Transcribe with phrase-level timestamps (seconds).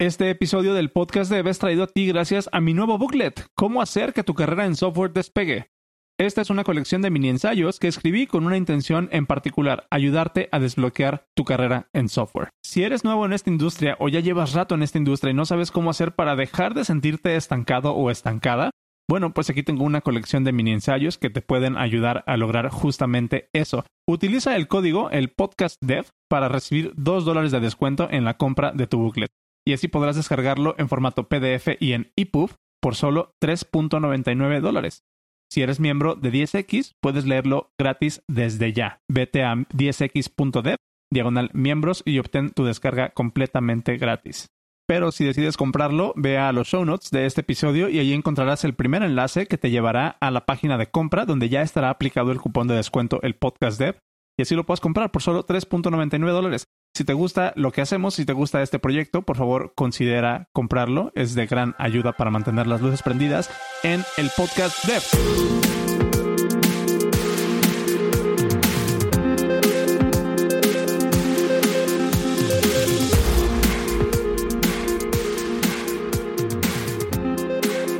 [0.00, 3.82] Este episodio del podcast Dev es traído a ti gracias a mi nuevo booklet, Cómo
[3.82, 5.72] hacer que tu carrera en software despegue.
[6.20, 10.48] Esta es una colección de mini ensayos que escribí con una intención en particular, ayudarte
[10.52, 12.50] a desbloquear tu carrera en software.
[12.64, 15.46] Si eres nuevo en esta industria o ya llevas rato en esta industria y no
[15.46, 18.70] sabes cómo hacer para dejar de sentirte estancado o estancada,
[19.10, 22.68] bueno, pues aquí tengo una colección de mini ensayos que te pueden ayudar a lograr
[22.68, 23.84] justamente eso.
[24.06, 28.70] Utiliza el código, el podcast dev, para recibir 2 dólares de descuento en la compra
[28.70, 29.32] de tu booklet
[29.68, 35.04] y así podrás descargarlo en formato PDF y en EPUB por solo 3.99 dólares.
[35.52, 39.02] Si eres miembro de 10X, puedes leerlo gratis desde ya.
[39.10, 40.76] Vete a 10x.dev,
[41.12, 44.46] diagonal miembros y obtén tu descarga completamente gratis.
[44.86, 48.64] Pero si decides comprarlo, ve a los show notes de este episodio y allí encontrarás
[48.64, 52.32] el primer enlace que te llevará a la página de compra donde ya estará aplicado
[52.32, 53.98] el cupón de descuento el podcast dev
[54.38, 56.64] y así lo puedes comprar por solo 3.99 dólares.
[56.98, 61.12] Si te gusta lo que hacemos, si te gusta este proyecto, por favor considera comprarlo.
[61.14, 63.48] Es de gran ayuda para mantener las luces prendidas
[63.84, 65.00] en el podcast Dev.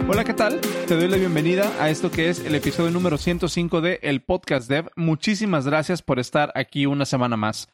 [0.09, 0.61] Hola, ¿qué tal?
[0.89, 4.69] Te doy la bienvenida a esto que es el episodio número 105 de El Podcast
[4.69, 4.91] Dev.
[4.97, 7.69] Muchísimas gracias por estar aquí una semana más.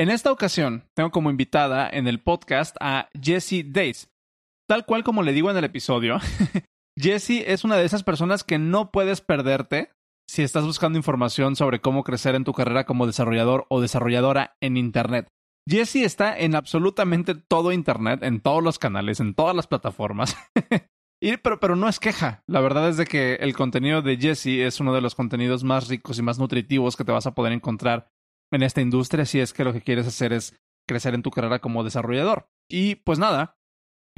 [0.00, 4.10] En esta ocasión, tengo como invitada en el podcast a Jessie Days.
[4.66, 6.16] Tal cual como le digo en el episodio,
[6.98, 9.90] Jessie es una de esas personas que no puedes perderte
[10.26, 14.78] si estás buscando información sobre cómo crecer en tu carrera como desarrollador o desarrolladora en
[14.78, 15.28] Internet.
[15.68, 20.34] Jessie está en absolutamente todo Internet, en todos los canales, en todas las plataformas.
[21.42, 22.42] pero, pero no es queja.
[22.46, 25.88] La verdad es de que el contenido de Jesse es uno de los contenidos más
[25.88, 28.08] ricos y más nutritivos que te vas a poder encontrar
[28.52, 30.56] en esta industria si es que lo que quieres hacer es
[30.86, 32.48] crecer en tu carrera como desarrollador.
[32.68, 33.56] Y pues nada,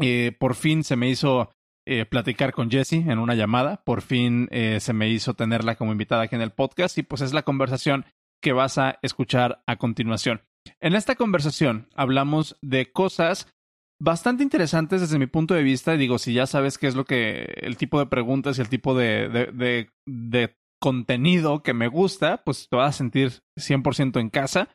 [0.01, 1.51] eh, por fin se me hizo
[1.87, 5.93] eh, platicar con Jesse en una llamada, por fin eh, se me hizo tenerla como
[5.93, 8.07] invitada aquí en el podcast y pues es la conversación
[8.41, 10.43] que vas a escuchar a continuación.
[10.81, 13.49] En esta conversación hablamos de cosas
[14.01, 15.97] bastante interesantes desde mi punto de vista.
[15.97, 18.95] Digo, si ya sabes qué es lo que, el tipo de preguntas y el tipo
[18.97, 24.69] de, de, de, contenido que me gusta, pues te vas a sentir 100% en casa.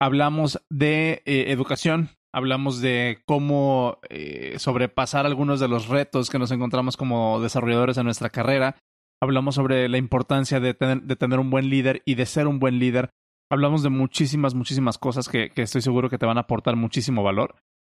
[0.00, 6.52] Hablamos de eh, educación, hablamos de cómo eh, sobrepasar algunos de los retos que nos
[6.52, 8.76] encontramos como desarrolladores en nuestra carrera.
[9.20, 13.10] Hablamos sobre la importancia de tener, un buen líder y de ser un buen líder.
[13.50, 17.24] Hablamos de muchísimas, muchísimas cosas que, que estoy seguro que te van a aportar muchísimo
[17.24, 17.56] valor.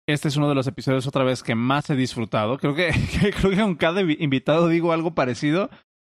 [0.08, 2.56] Este es uno de los episodios otra vez que más he disfrutado.
[2.58, 2.92] Creo que,
[3.40, 5.70] creo que con cada invitado digo algo parecido.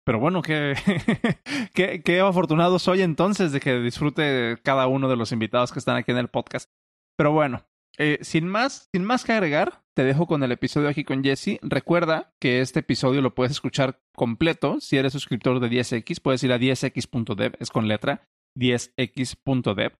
[0.05, 0.75] Pero bueno, qué,
[1.73, 5.97] qué, qué afortunado soy entonces de que disfrute cada uno de los invitados que están
[5.97, 6.69] aquí en el podcast.
[7.17, 7.63] Pero bueno,
[7.97, 11.59] eh, sin más, sin más que agregar, te dejo con el episodio aquí con Jesse.
[11.61, 14.79] Recuerda que este episodio lo puedes escuchar completo.
[14.79, 19.93] Si eres suscriptor de 10X, puedes ir a 10x.dev, es con letra, 10x.dev,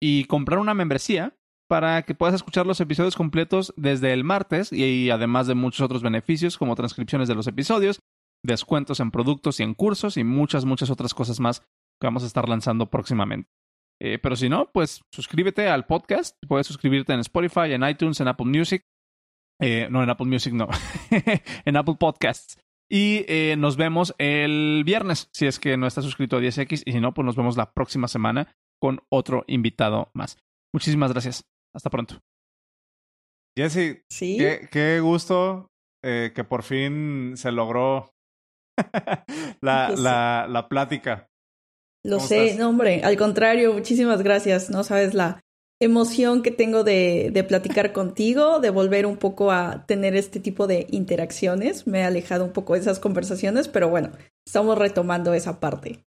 [0.00, 1.36] y comprar una membresía
[1.68, 6.02] para que puedas escuchar los episodios completos desde el martes y, además de muchos otros
[6.02, 8.00] beneficios como transcripciones de los episodios,
[8.44, 12.26] descuentos en productos y en cursos y muchas, muchas otras cosas más que vamos a
[12.26, 13.50] estar lanzando próximamente.
[14.00, 16.36] Eh, pero si no, pues suscríbete al podcast.
[16.48, 18.84] Puedes suscribirte en Spotify, en iTunes, en Apple Music.
[19.60, 20.68] Eh, no, en Apple Music no.
[21.64, 22.58] en Apple Podcasts.
[22.90, 26.82] Y eh, nos vemos el viernes, si es que no estás suscrito a 10X.
[26.84, 30.36] Y si no, pues nos vemos la próxima semana con otro invitado más.
[30.74, 31.44] Muchísimas gracias.
[31.74, 32.20] Hasta pronto.
[33.56, 34.38] Jesse, ¿Sí?
[34.70, 35.70] qué, gusto
[36.02, 38.11] eh, que por fin se logró
[39.60, 41.28] la, la, la, plática.
[42.04, 44.70] Lo sé, no, hombre, al contrario, muchísimas gracias.
[44.70, 45.40] No sabes la
[45.80, 50.66] emoción que tengo de, de platicar contigo, de volver un poco a tener este tipo
[50.66, 51.86] de interacciones.
[51.86, 54.10] Me he alejado un poco de esas conversaciones, pero bueno,
[54.46, 56.04] estamos retomando esa parte.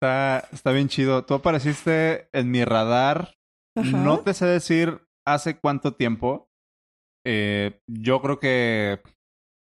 [0.00, 1.24] Está, está bien chido.
[1.24, 3.34] Tú apareciste en mi radar
[3.82, 6.48] no te sé decir hace cuánto tiempo.
[7.26, 9.00] Eh, yo creo que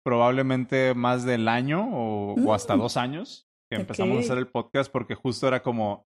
[0.03, 2.79] probablemente más del año o, hasta mm.
[2.79, 6.05] dos años que empezamos a hacer el podcast porque justo era como,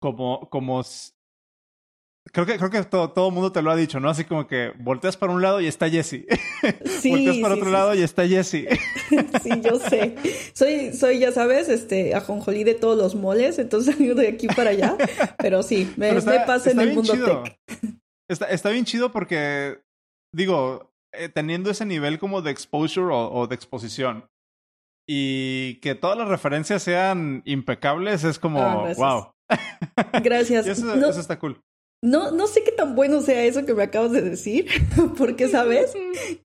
[0.00, 0.82] como, como
[2.32, 4.10] Creo que, creo que todo, todo el mundo te lo ha dicho, ¿no?
[4.10, 6.26] Así como que volteas para un lado y está Jesse.
[7.00, 8.66] Sí, volteas para otro lado y está Jesse.
[9.42, 10.14] sí, yo sé.
[10.52, 14.70] Soy, soy, ya sabes, este, ajonjolí de todos los moles, entonces salgo de aquí para
[14.70, 14.98] allá.
[15.38, 16.12] Pero sí, me,
[16.46, 17.58] pasa en el mundo tech.
[18.28, 19.80] Está, está bien chido porque,
[20.34, 24.28] digo, eh, teniendo ese nivel como de exposure o, de exposición
[25.08, 29.32] y que todas las referencias sean impecables, es como, wow.
[29.48, 30.66] Ah, gracias.
[30.68, 31.60] eso está cool.
[32.02, 34.68] no, no sé qué tan bueno sea eso que me acabas de decir,
[35.18, 35.92] porque, ¿sabes?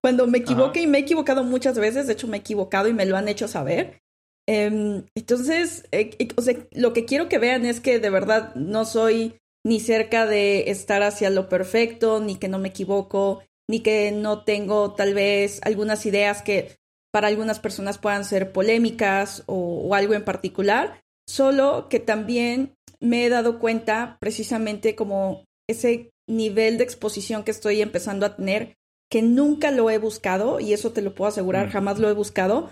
[0.01, 2.93] Cuando me equivoqué y me he equivocado muchas veces, de hecho me he equivocado y
[2.93, 4.01] me lo han hecho saber.
[4.47, 8.85] Em, entonces, eh, o sea, lo que quiero que vean es que de verdad no
[8.85, 14.11] soy ni cerca de estar hacia lo perfecto, ni que no me equivoco, ni que
[14.11, 16.75] no tengo tal vez algunas ideas que
[17.11, 23.29] para algunas personas puedan ser polémicas o, algo en particular, solo que también me he
[23.29, 28.75] dado cuenta precisamente como ese nivel de exposición que estoy empezando a tener,
[29.09, 31.71] que nunca lo he buscado, y eso te lo puedo asegurar, mm.
[31.71, 32.69] jamás lo he buscado,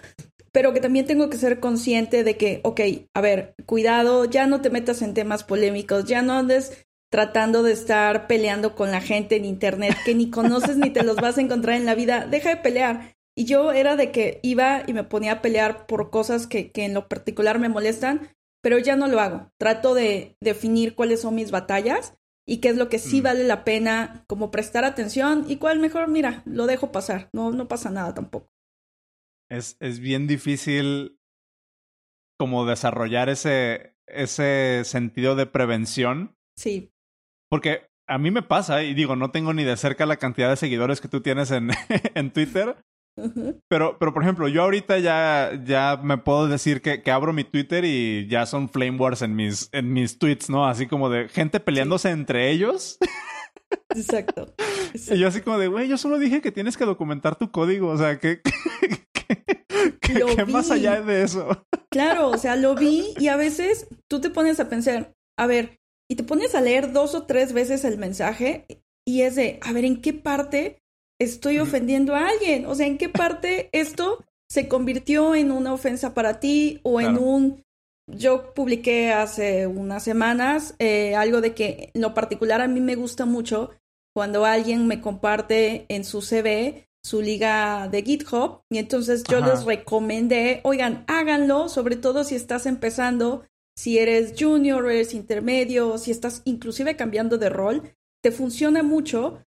[0.52, 2.82] pero que también tengo que ser consciente de que, ok,
[3.16, 7.74] a ver, cuidado, ya no te metas en temas polémicos, ya no andes tratando de
[7.74, 11.42] estar peleando con la gente en internet que ni conoces ni te los vas a
[11.42, 13.16] encontrar en la vida, deja de pelear.
[13.38, 16.86] Y yo era de que iba y me ponía a pelear por cosas que, que
[16.86, 19.52] en lo particular me molestan, pero ya no lo hago.
[19.60, 22.16] Trato de definir cuáles son mis batallas
[22.48, 23.24] y qué es lo que sí mm.
[23.24, 27.68] vale la pena como prestar atención y cuál mejor, mira, lo dejo pasar, no, no
[27.68, 28.50] pasa nada tampoco.
[29.52, 31.20] Es, es bien difícil
[32.40, 36.36] como desarrollar ese, ese sentido de prevención.
[36.58, 36.90] Sí.
[37.54, 40.56] Porque a mí me pasa, y digo, no tengo ni de cerca la cantidad de
[40.56, 41.70] seguidores que tú tienes en,
[42.16, 42.78] en Twitter,
[43.70, 47.44] pero, pero, por ejemplo, yo ahorita ya, ya me puedo decir que, que, abro mi
[47.44, 50.66] Twitter y ya son flame wars en mis, en mis tweets, ¿no?
[50.68, 52.98] Así como de gente peleándose entre ellos.
[53.96, 54.52] Exacto,
[55.12, 57.90] Y yo así como de, güey, yo solo dije que tienes que documentar tu código,
[57.90, 58.42] o sea, ¿qué,
[60.02, 61.68] qué, más allá de eso?
[61.92, 65.78] Claro, o sea, lo vi y a veces tú te pones a pensar, a ver,
[66.10, 68.66] y te pones a leer dos o tres veces el mensaje
[69.06, 70.82] y es de, a ver, ¿en qué parte
[71.20, 72.66] estoy ofendiendo a alguien?
[72.66, 77.18] O sea, ¿en qué parte esto se convirtió en una ofensa para ti o en
[77.18, 77.64] un...
[78.06, 82.96] Yo publiqué hace unas semanas eh, algo de que en lo particular a mí me
[82.96, 83.72] gusta mucho
[84.14, 89.66] cuando alguien me comparte en su CV su liga de GitHub y entonces yo les
[89.66, 93.44] recomendé, oigan, háganlo, sobre todo si estás empezando,
[93.76, 99.46] si eres junior, eres intermedio, si estás inclusive cambiando de rol, te funciona mucho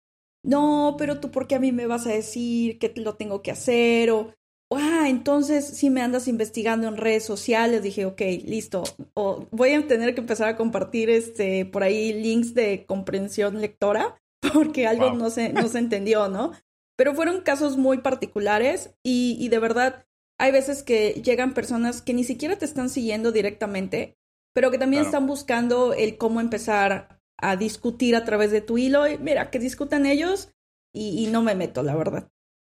[0.42, 3.50] no, pero tú, ¿por qué a mí me vas a decir que lo tengo que
[3.50, 4.10] hacer?
[4.10, 4.34] O,
[4.72, 8.84] ah, entonces si me andas investigando en redes sociales, dije, ok, listo.
[9.14, 14.20] O voy a tener que empezar a compartir este, por ahí links de comprensión lectora,
[14.54, 16.52] porque algo no, se, no se entendió, ¿no?
[16.96, 20.06] Pero fueron casos muy particulares y, y de verdad
[20.38, 24.16] hay veces que llegan personas que ni siquiera te están siguiendo directamente,
[24.54, 29.06] pero que también están buscando el cómo empezar a discutir a través de tu hilo.
[29.08, 30.52] Y mira, que discutan ellos
[30.94, 32.28] y, no me meto, la verdad.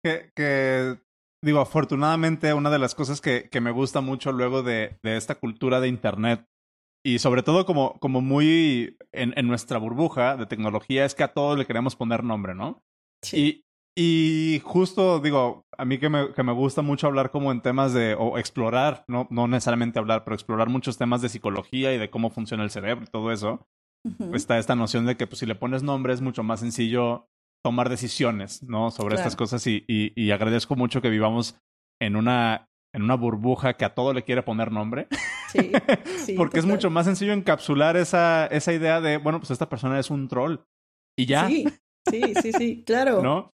[0.04, 1.00] Que, que,
[1.42, 5.36] digo, afortunadamente, una de las cosas que, que me gusta mucho luego de, de, esta
[5.36, 6.46] cultura de Internet
[7.06, 11.34] y sobre todo como, como muy en, en, nuestra burbuja de tecnología es que a
[11.34, 12.84] todos le queremos poner nombre, ¿no?
[13.22, 13.63] Sí.
[13.96, 17.62] Y, y justo, digo, a mí que me, que me gusta mucho hablar como en
[17.62, 21.98] temas de, o explorar, no, no necesariamente hablar, pero explorar muchos temas de psicología y
[21.98, 23.68] de cómo funciona el cerebro y todo eso
[24.34, 27.30] está esta noción de que pues, si le pones nombre es mucho más sencillo
[27.64, 28.92] tomar decisiones, ¿no?
[28.92, 31.58] Sobre estas cosas y, y, agradezco mucho que vivamos
[32.02, 35.08] en una, en una burbuja que a todo le quiere poner nombre.
[35.54, 35.72] Sí,
[36.26, 40.00] sí Porque es mucho más sencillo encapsular esa, esa idea de, bueno, pues esta persona
[40.00, 40.62] es un troll.
[41.16, 41.48] Y ya.
[41.48, 41.68] Sí,
[42.10, 43.22] sí, sí, sí, claro.
[43.22, 43.54] ¿No?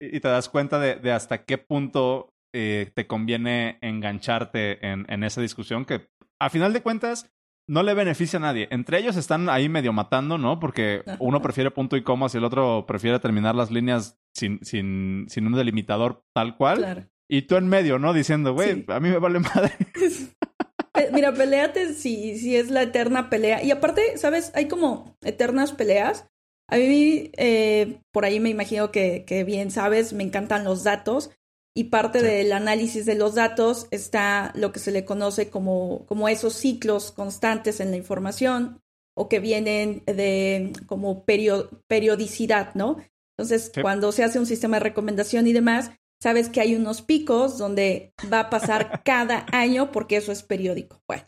[0.00, 5.24] Y, te das cuenta de, de hasta qué punto eh, te conviene engancharte en, en
[5.24, 6.08] esa discusión que,
[6.40, 7.30] a final de cuentas,
[7.68, 8.66] no le beneficia a nadie.
[8.72, 10.58] Entre ellos están ahí medio matando, ¿no?
[10.58, 15.26] Porque uno prefiere punto y coma y el otro prefiere terminar las líneas sin, sin,
[15.28, 17.08] sin un delimitador tal cual.
[17.28, 18.12] Y tú en medio, ¿no?
[18.12, 19.72] Diciendo, güey, a mí me vale madre.
[21.12, 23.62] Mira, peleate si, si es la eterna pelea.
[23.62, 24.50] Y aparte, ¿sabes?
[24.56, 26.28] Hay como eternas peleas.
[26.70, 31.30] A mí, eh, por ahí me imagino que, que bien sabes, me encantan los datos
[31.74, 36.28] y parte del análisis de los datos está lo que se le conoce como, como
[36.28, 38.80] esos ciclos constantes en la información
[39.16, 42.98] o que vienen de como periodicidad, ¿no?
[43.36, 47.58] Entonces, cuando se hace un sistema de recomendación y demás, sabes que hay unos picos
[47.58, 51.02] donde va a pasar cada año porque eso es periódico.
[51.08, 51.24] Bueno,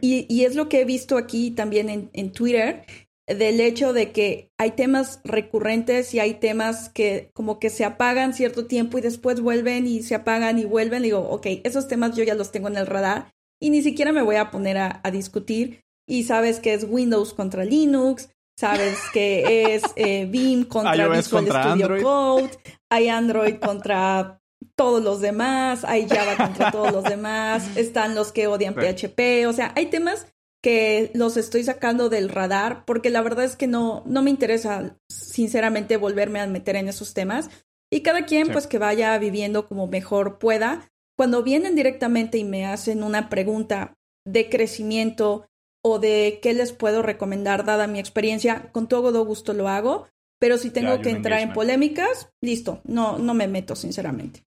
[0.00, 2.86] y, y, es lo que he visto aquí también en, en Twitter,
[3.26, 8.34] del hecho de que hay temas recurrentes y hay temas que como que se apagan
[8.34, 11.02] cierto tiempo y después vuelven y se apagan y vuelven.
[11.02, 14.22] Digo, ok, esos temas yo ya los tengo en el radar y ni siquiera me
[14.22, 15.82] voy a poner a, discutir.
[16.06, 18.28] Y sabes que es Windows contra Linux,
[18.58, 22.50] sabes que es eh, Vim contra Visual Studio Code,
[22.90, 24.38] hay Android contra
[24.76, 29.52] todos los demás, hay Java contra todos los demás, están los que odian PHP, o
[29.54, 30.26] sea, hay temas
[30.64, 34.96] que los estoy sacando del radar, porque la verdad es que no, no me interesa,
[35.10, 37.50] sinceramente, volverme a meter en esos temas.
[37.92, 40.90] Y cada quien, pues, que vaya viviendo como mejor pueda.
[41.18, 43.92] Cuando vienen directamente y me hacen una pregunta
[44.26, 45.46] de crecimiento
[45.84, 50.08] o de qué les puedo recomendar dada mi experiencia, con todo gusto lo hago.
[50.40, 54.44] Pero si tengo que entrar en polémicas, listo, no, no me meto, sinceramente.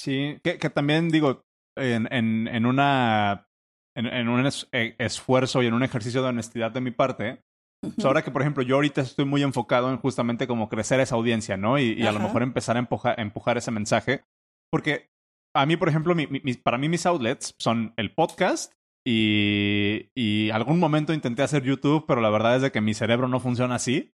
[0.00, 1.42] Sí, que, que también digo,
[1.76, 3.48] en, en, en una
[3.94, 7.42] en, un e, esfuerzo y en un ejercicio de honestidad de mi parte.
[8.04, 11.56] ahora que, por ejemplo, yo ahorita estoy muy enfocado en justamente como crecer esa audiencia,
[11.56, 11.78] ¿no?
[11.78, 14.24] Y, a lo mejor empezar a empujar, empujar, ese mensaje.
[14.70, 15.10] Porque
[15.54, 16.14] a mí, por ejemplo,
[16.62, 18.72] para mí mis outlets son el podcast
[19.06, 23.28] y, y algún momento intenté hacer YouTube, pero la verdad es de que mi cerebro
[23.28, 24.12] no funciona así.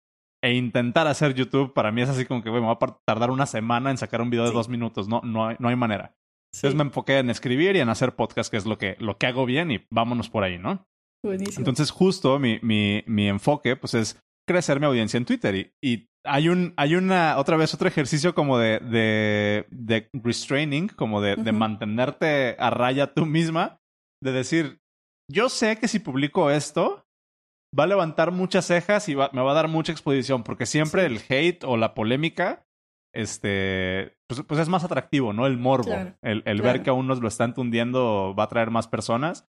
[0.43, 3.45] E intentar hacer YouTube para mí es así como que, bueno, va a tardar una
[3.45, 5.07] semana en sacar un video de dos minutos.
[5.07, 6.17] No, no, hay, no hay manera.
[6.53, 9.27] Entonces me enfoqué en escribir y en hacer podcast, que es lo que, lo que
[9.27, 10.85] hago bien y vámonos por ahí, ¿no?
[11.25, 11.59] Buenísimo.
[11.59, 16.07] Entonces justo mi, mi, mi enfoque pues es crecer mi audiencia en Twitter y, y
[16.25, 21.35] hay un, hay una, otra vez otro ejercicio como de, de, de restraining, como de,
[21.35, 23.79] de mantenerte a raya tú misma,
[24.21, 24.79] de decir,
[25.29, 27.05] yo sé que si publico esto,
[27.77, 31.19] va a levantar muchas cejas y me va a dar mucha exposición, porque siempre el
[31.27, 32.65] hate o la polémica
[33.13, 35.45] este, pues, pues, es más atractivo, ¿no?
[35.45, 38.87] El morbo, el, el ver que aún nos lo están tundiendo va a traer más
[38.87, 39.47] personas.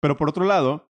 [0.00, 0.90] Pero por otro lado,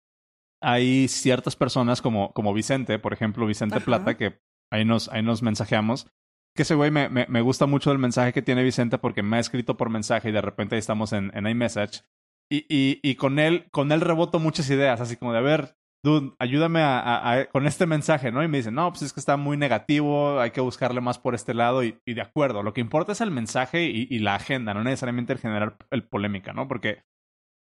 [0.62, 4.39] hay ciertas personas como, como Vicente, por ejemplo, Vicente Plata, que
[4.72, 6.08] ahí nos, ahí nos mensajeamos,
[6.55, 9.38] que ese güey me, me, me, gusta mucho el mensaje que tiene Vicente porque me
[9.38, 12.03] ha escrito por mensaje y de repente ahí estamos en, en iMessage.
[12.50, 15.77] Y, y, y con él, con él reboto muchas ideas, así como de, a ver,
[16.03, 18.43] dude, ayúdame a, con este mensaje, ¿no?
[18.43, 21.33] Y me dicen, no, pues es que está muy negativo, hay que buscarle más por
[21.33, 24.83] este lado y, de acuerdo, lo que importa es el mensaje y, la agenda, no
[24.83, 26.67] necesariamente el generar el polémica, ¿no?
[26.67, 27.03] Porque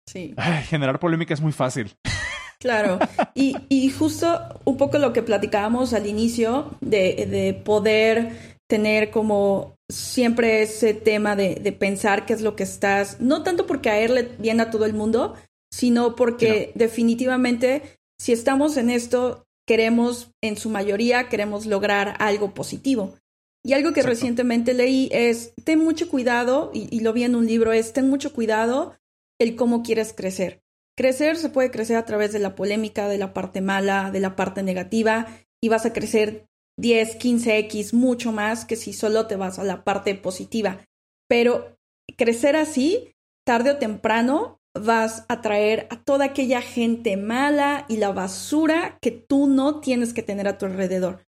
[0.07, 0.35] sí.
[0.65, 1.95] generar polémica es muy fácil.
[2.59, 2.99] Claro,
[3.33, 9.75] y, y justo un poco lo que platicábamos al inicio de, de poder tener como
[9.89, 14.29] siempre ese tema de, de, pensar qué es lo que estás, no tanto por caerle
[14.39, 15.35] bien a todo el mundo,
[15.71, 23.15] sino porque definitivamente si estamos en esto, queremos, en su mayoría, queremos lograr algo positivo.
[23.65, 27.73] Y algo que recientemente leí es, ten mucho cuidado, y, lo vi en un libro,
[27.73, 28.95] es, ten mucho cuidado
[29.41, 30.61] el cómo quieres crecer.
[30.95, 34.37] Crecer se puede crecer a través de la polémica, de la parte mala, de la
[34.37, 35.27] parte negativa,
[35.61, 36.45] y vas a crecer
[36.79, 40.79] 10, 15x, mucho más que si solo te vas a la parte positiva.
[41.27, 41.75] Pero
[42.15, 43.11] crecer así,
[43.45, 49.11] tarde o temprano, vas a traer a toda aquella gente mala y la basura que
[49.11, 51.25] tú no tienes que tener a tu alrededor.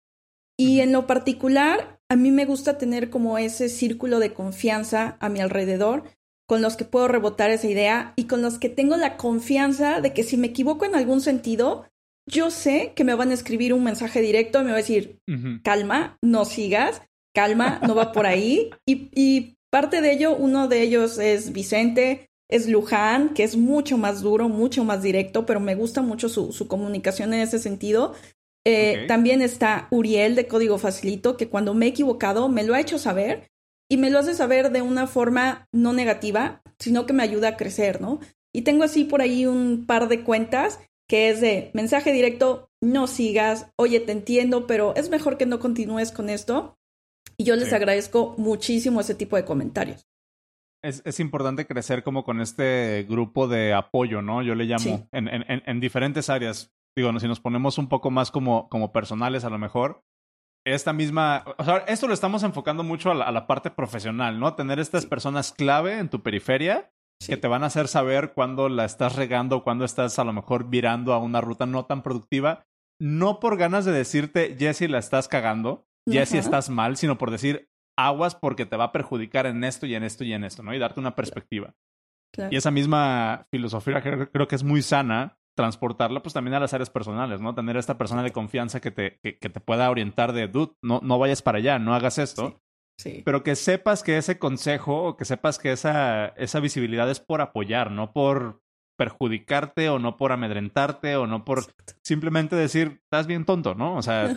[0.58, 5.28] Y en lo particular, a mí me gusta tener como ese círculo de confianza a
[5.28, 6.04] mi alrededor
[6.48, 10.12] con los que puedo rebotar esa idea y con los que tengo la confianza de
[10.12, 11.86] que si me equivoco en algún sentido,
[12.28, 15.18] yo sé que me van a escribir un mensaje directo y me va a decir,
[15.64, 17.02] calma, no sigas,
[17.34, 18.70] calma, no va por ahí.
[18.86, 23.96] Y, y parte de ello, uno de ellos es Vicente, es Luján, que es mucho
[23.96, 28.14] más duro, mucho más directo, pero me gusta mucho su, su comunicación en ese sentido.
[28.64, 32.80] Eh, también está Uriel de Código Facilito, que cuando me he equivocado me lo ha
[32.80, 33.48] hecho saber
[33.90, 37.56] y me lo hace saber de una forma no negativa, sino que me ayuda a
[37.56, 38.20] crecer, ¿no?
[38.54, 40.78] Y tengo así por ahí un par de cuentas
[41.08, 45.58] que es de mensaje directo, no sigas, oye, te entiendo, pero es mejor que no
[45.58, 46.76] continúes con esto.
[47.36, 50.06] Y yo les agradezco muchísimo ese tipo de comentarios
[50.82, 54.42] es, es, importante crecer como con este grupo de apoyo, ¿no?
[54.42, 56.72] Yo le llamo en, en, en, diferentes áreas.
[56.96, 60.04] Digo, si nos ponemos un poco más como, como personales a lo mejor,
[60.64, 64.54] esta misma, o sea, esto lo estamos enfocando mucho a la, parte profesional, ¿no?
[64.54, 66.92] Tener estas personas clave en tu periferia
[67.26, 70.68] que te van a hacer saber cuándo la estás regando, cuándo estás a lo mejor
[70.68, 72.64] virando a una ruta no tan productiva,
[73.00, 77.68] no por ganas de decirte, Jesse, la estás cagando, Jesse, estás mal, sino por decir,
[77.96, 80.74] aguas porque te va a perjudicar en esto y en esto y en esto, ¿no?
[80.74, 81.74] Y darte una perspectiva.
[82.50, 86.88] Y esa misma filosofía creo, que es muy sana transportarla pues también a las áreas
[86.88, 87.54] personales, ¿no?
[87.54, 91.00] Tener a esta persona de confianza que te, que, te pueda orientar de, dude, no,
[91.02, 92.62] no vayas para allá, no hagas esto.
[92.96, 93.22] Sí.
[93.24, 97.42] Pero que sepas que ese consejo o que sepas que esa, esa visibilidad es por
[97.42, 98.61] apoyar, no por
[99.02, 101.64] perjudicarte o no por amedrentarte o no por
[102.04, 103.96] simplemente decir, estás bien tonto, ¿no?
[103.96, 104.28] O sea,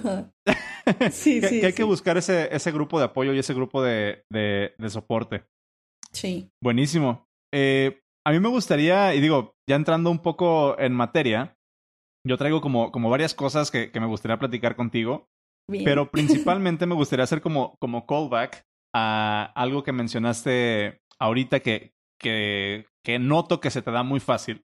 [1.11, 4.25] sí, que, sí, hay que buscar ese, ese grupo de apoyo y ese grupo de,
[4.31, 5.45] de, de soporte.
[6.11, 6.49] Sí.
[6.63, 7.27] Buenísimo.
[7.53, 11.55] Eh, a mí me gustaría, y digo, ya entrando un poco en materia,
[12.25, 15.27] yo traigo como, como varias cosas que, que me gustaría platicar contigo,
[15.83, 22.87] pero principalmente me gustaría hacer como, como callback a algo que mencionaste ahorita que, que,
[23.03, 24.63] que noto que se te da muy fácil,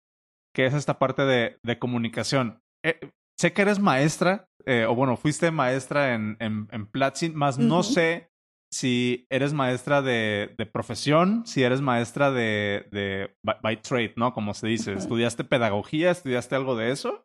[0.53, 2.61] que es esta parte de, de comunicación.
[2.83, 2.99] Eh,
[3.39, 6.89] sé que eres maestra, eh, o bueno, fuiste maestra en, en, en
[7.35, 8.29] más no sé
[8.73, 14.33] si eres maestra de, de, profesión, si eres maestra de, de by, trade, ¿no?
[14.33, 14.93] Como se dice.
[14.93, 16.09] ¿Estudiaste pedagogía?
[16.09, 17.23] ¿Estudiaste algo de eso?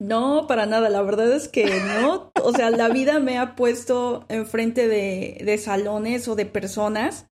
[0.00, 0.88] No, para nada.
[0.88, 1.66] La verdad es que
[2.02, 2.32] no.
[2.42, 7.27] O sea, la vida me ha puesto enfrente de, de salones o de personas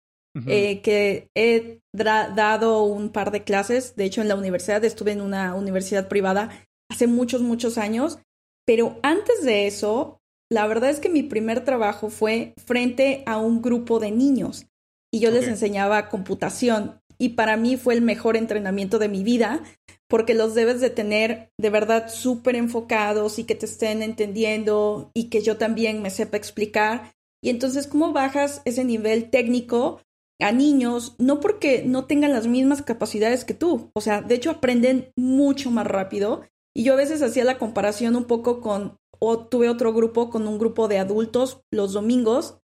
[0.46, 3.96] eh, que he dado un par de clases.
[3.96, 6.50] De hecho, en la universidad estuve en una universidad privada
[6.90, 8.18] hace muchos, muchos años.
[8.66, 13.62] Pero antes de eso, la verdad es que mi primer trabajo fue frente a un
[13.62, 14.66] grupo de niños
[15.12, 19.62] y yo les enseñaba computación y para mí fue el mejor entrenamiento de mi vida
[20.08, 25.24] porque los debes de tener de verdad súper enfocados y que te estén entendiendo y
[25.30, 27.12] que yo también me sepa explicar.
[27.42, 30.00] Y entonces, ¿cómo bajas ese nivel técnico
[30.40, 31.14] a niños?
[31.18, 35.70] No porque no tengan las mismas capacidades que tú, o sea, de hecho aprenden mucho
[35.70, 36.42] más rápido.
[36.74, 40.46] Y yo a veces hacía la comparación un poco con o tuve otro grupo con
[40.46, 42.58] un grupo de adultos los domingos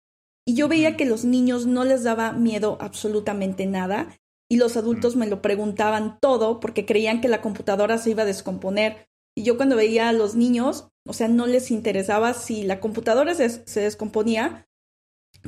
[0.46, 4.18] y yo veía que los niños no les daba miedo absolutamente nada
[4.50, 8.26] y los adultos me lo preguntaban todo porque creían que la computadora se iba a
[8.26, 9.08] descomponer.
[9.34, 13.34] Y yo cuando veía a los niños, o sea, no les interesaba si la computadora
[13.34, 14.68] se, se descomponía,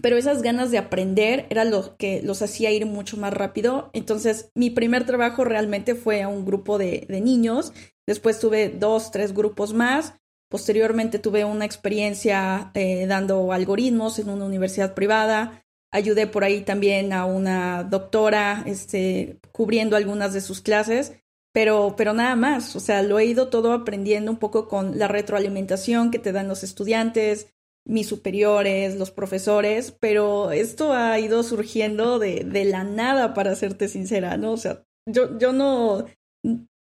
[0.02, 3.90] pero esas ganas de aprender era lo que los hacía ir mucho más rápido.
[3.94, 7.74] Entonces, mi primer trabajo realmente fue a un grupo de, niños.
[8.08, 10.16] Después tuve dos, tres grupos más
[10.54, 15.66] Posteriormente tuve una experiencia eh, dando algoritmos en una universidad privada.
[15.90, 21.13] Ayudé por ahí también a una doctora este, cubriendo algunas de sus clases,
[21.52, 22.75] pero, pero nada más.
[22.75, 26.48] O sea, lo he ido todo aprendiendo un poco con la retroalimentación que te dan
[26.48, 27.48] los estudiantes,
[27.86, 33.88] mis superiores, los profesores, pero esto ha ido surgiendo de, de la nada, para serte
[33.88, 34.54] sincera, ¿no?
[34.54, 36.06] O sea, yo, yo no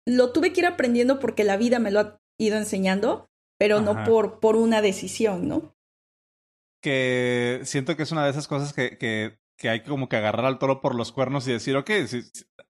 [0.07, 3.29] lo tuve que ir aprendiendo porque la vida me lo ha ido enseñando,
[3.59, 5.75] pero no por, por una decisión, ¿no?
[6.83, 10.47] Que siento que es una de esas cosas que, que, que hay como que agarrar
[10.47, 12.23] al toro por los cuernos y decir, ok, si,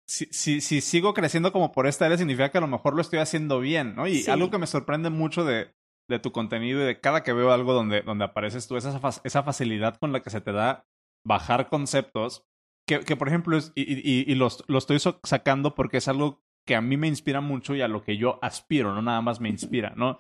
[0.07, 3.01] si, si, si, sigo creciendo como por esta área, significa que a lo mejor lo
[3.01, 4.09] estoy haciendo bien, ¿no?
[4.09, 5.73] Y algo que me sorprende mucho de,
[6.11, 9.01] de tu contenido y de cada que veo algo donde, donde apareces tú, es esa,
[9.25, 10.85] esa facilidad con la que se te da
[11.27, 12.45] bajar conceptos,
[12.87, 16.43] que, que por ejemplo, es, y, y, y los, lo estoy sacando porque es algo
[16.67, 19.41] que a mí me inspira mucho y a lo que yo aspiro, no nada más
[19.41, 20.19] me inspira, ¿no?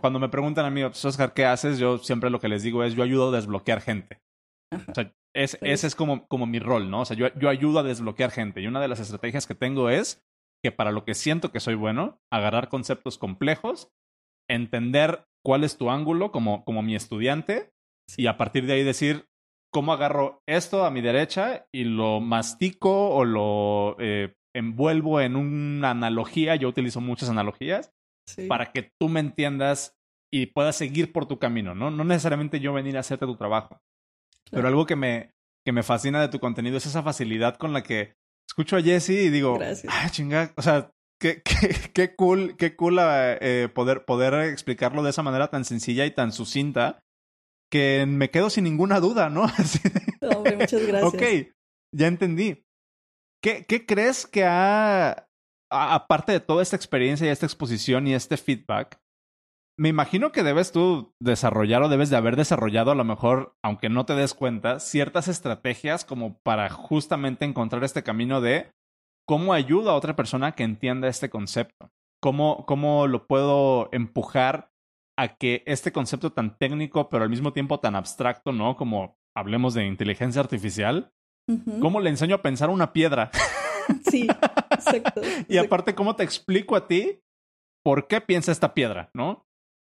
[0.00, 1.78] Cuando me preguntan a mí, pues, Oscar, ¿qué haces?
[1.78, 4.20] Yo siempre lo que les digo es, yo ayudo a desbloquear gente.
[4.72, 7.02] O sea, es, ese es como, como mi rol, ¿no?
[7.02, 8.60] O sea, yo, yo ayudo a desbloquear gente.
[8.60, 10.20] Y una de las estrategias que tengo es
[10.64, 13.92] que para lo que siento que soy bueno, agarrar conceptos complejos,
[14.48, 17.70] entender cuál es tu ángulo como, como mi estudiante
[18.16, 19.26] y a partir de ahí decir
[19.70, 25.90] cómo agarro esto a mi derecha y lo mastico o lo eh, envuelvo en una
[25.90, 26.56] analogía.
[26.56, 27.92] Yo utilizo muchas analogías
[28.48, 29.96] para que tú me entiendas
[30.30, 31.90] y puedas seguir por tu camino, ¿no?
[31.90, 33.80] No necesariamente yo venir a hacerte tu trabajo.
[34.50, 35.32] Pero algo que me,
[35.64, 38.14] que me fascina de tu contenido es esa facilidad con la que
[38.46, 39.58] escucho a Jesse y digo,
[39.88, 45.10] ah, chinga, o sea, qué, qué, qué cool, qué cool eh, poder, poder explicarlo de
[45.10, 47.00] esa manera tan sencilla y tan sucinta
[47.70, 49.42] que me quedo sin ninguna duda, ¿no?
[50.36, 51.14] Hombre, muchas gracias.
[51.14, 51.22] Ok,
[51.94, 52.64] ya entendí.
[53.42, 55.28] ¿Qué, ¿Qué crees que ha
[55.70, 59.00] aparte de toda esta experiencia y esta exposición y este feedback,
[59.78, 63.88] me imagino que debes tú desarrollar o debes de haber desarrollado a lo mejor, aunque
[63.88, 68.72] no te des cuenta, ciertas estrategias como para justamente encontrar este camino de
[69.28, 71.92] cómo ayuda a otra persona que entienda este concepto.
[72.20, 74.72] Cómo, cómo lo puedo empujar
[75.18, 78.76] a que este concepto tan técnico, pero al mismo tiempo tan abstracto, ¿no?
[78.76, 81.12] Como hablemos de inteligencia artificial,
[81.80, 83.30] ¿cómo le enseño a pensar una piedra?
[84.04, 84.28] Sí,
[84.70, 85.22] exacto.
[85.48, 87.22] y aparte, ¿cómo te explico a ti
[87.82, 89.46] por qué piensa esta piedra, no?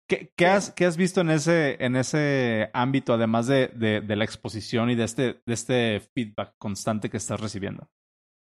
[0.09, 4.16] ¿Qué, qué, has, ¿Qué, has, visto en ese, en ese ámbito, además de, de, de,
[4.16, 7.87] la exposición y de este, de este feedback constante que estás recibiendo?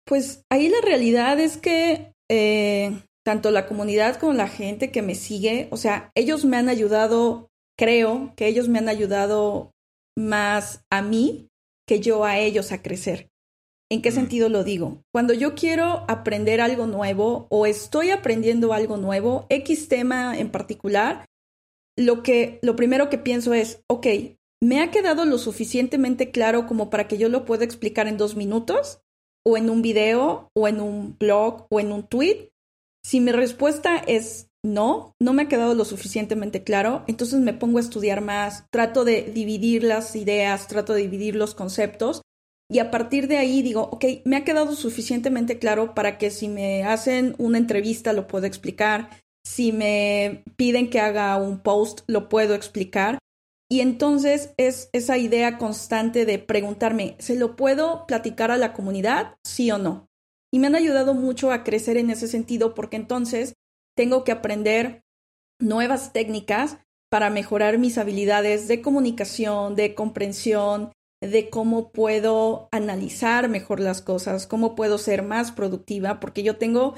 [0.05, 2.91] Pues ahí la realidad es que eh,
[3.23, 7.49] tanto la comunidad como la gente que me sigue, o sea, ellos me han ayudado,
[7.77, 9.71] creo que ellos me han ayudado
[10.17, 11.47] más a mí
[11.87, 13.29] que yo a ellos a crecer.
[13.91, 15.03] ¿En qué sentido lo digo?
[15.13, 21.25] Cuando yo quiero aprender algo nuevo o estoy aprendiendo algo nuevo, X tema en particular,
[21.95, 24.07] lo que lo primero que pienso es, ok,
[24.61, 28.35] ¿me ha quedado lo suficientemente claro como para que yo lo pueda explicar en dos
[28.35, 29.02] minutos?
[29.45, 30.49] ¿O en un video?
[30.55, 31.67] ¿O en un blog?
[31.69, 32.49] ¿O en un tweet?
[33.05, 37.77] Si mi respuesta es no, no me ha quedado lo suficientemente claro, entonces me pongo
[37.77, 42.21] a estudiar más, trato de dividir las ideas, trato de dividir los conceptos
[42.71, 46.47] y a partir de ahí digo, ok, me ha quedado suficientemente claro para que si
[46.47, 49.09] me hacen una entrevista lo puedo explicar,
[49.45, 53.19] si me piden que haga un post lo puedo explicar.
[53.73, 59.39] Y entonces es esa idea constante de preguntarme, ¿se lo puedo platicar a la comunidad?
[59.43, 60.11] Sí o no.
[60.53, 63.55] Y me han ayudado mucho a crecer en ese sentido porque entonces
[63.97, 65.01] tengo que aprender
[65.59, 66.77] nuevas técnicas
[67.09, 74.45] para mejorar mis habilidades de comunicación, de comprensión, de cómo puedo analizar mejor las cosas,
[74.45, 76.93] cómo puedo ser más productiva, porque yo tengo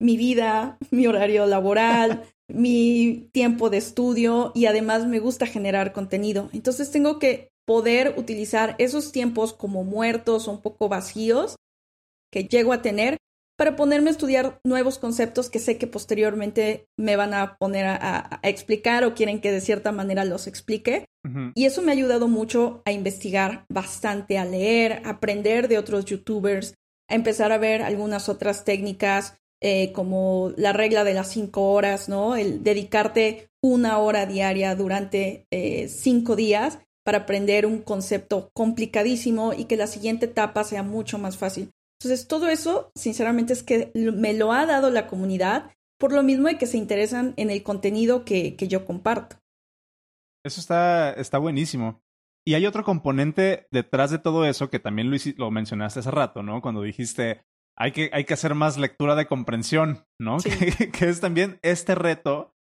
[0.00, 6.50] mi vida, mi horario laboral, mi tiempo de estudio y además me gusta generar contenido.
[6.52, 11.56] Entonces tengo que poder utilizar esos tiempos como muertos o un poco vacíos
[12.30, 13.18] que llego a tener
[13.56, 18.40] para ponerme a estudiar nuevos conceptos que sé que posteriormente me van a poner a,
[18.42, 21.04] explicar o quieren que de cierta manera los explique.
[21.54, 26.04] Y eso me ha ayudado mucho a investigar bastante, a leer, a aprender de otros
[26.04, 26.74] youtubers,
[27.08, 32.08] a empezar a ver algunas otras técnicas eh, como la regla de las cinco horas,
[32.08, 32.36] ¿no?
[32.36, 39.64] El dedicarte una hora diaria durante eh, cinco días para aprender un concepto complicadísimo y
[39.66, 41.70] que la siguiente etapa sea mucho más fácil.
[42.00, 46.48] Entonces, todo eso, sinceramente, es que me lo ha dado la comunidad por lo mismo
[46.48, 49.36] de que se interesan en el contenido que, que yo comparto.
[50.44, 52.02] Eso está, está buenísimo.
[52.44, 56.42] Y hay otro componente detrás de todo eso que también lo, lo mencionaste hace rato,
[56.42, 56.60] ¿no?
[56.60, 57.44] Cuando dijiste,
[57.76, 60.38] hay que, hay que hacer más lectura de comprensión, ¿no?
[60.92, 62.54] que, es también este reto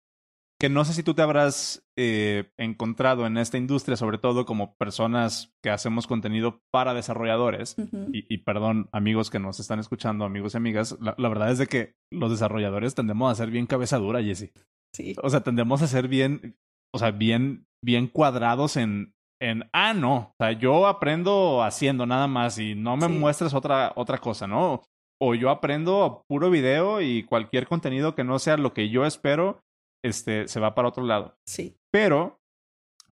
[0.61, 4.75] que no sé si tú te habrás eh, encontrado en esta industria, sobre todo como
[4.75, 7.77] personas que hacemos contenido para desarrolladores.
[8.13, 11.95] y, perdón, amigos que nos están escuchando, amigos y amigas, la, verdad es de que
[12.11, 14.53] los desarrolladores tendemos a ser bien cabezadura, Jesse.
[14.93, 15.15] Sí.
[15.23, 16.57] O sea, tendemos a ser bien,
[16.93, 22.27] o sea, bien, bien cuadrados en, en, ah, no, o sea, yo aprendo haciendo nada
[22.27, 24.83] más y no me muestres otra, otra cosa, ¿no?
[25.21, 29.61] O yo aprendo puro video y cualquier contenido que no sea lo que yo espero,
[30.05, 31.37] este, se va para otro lado.
[31.47, 31.77] Sí.
[31.91, 32.39] Pero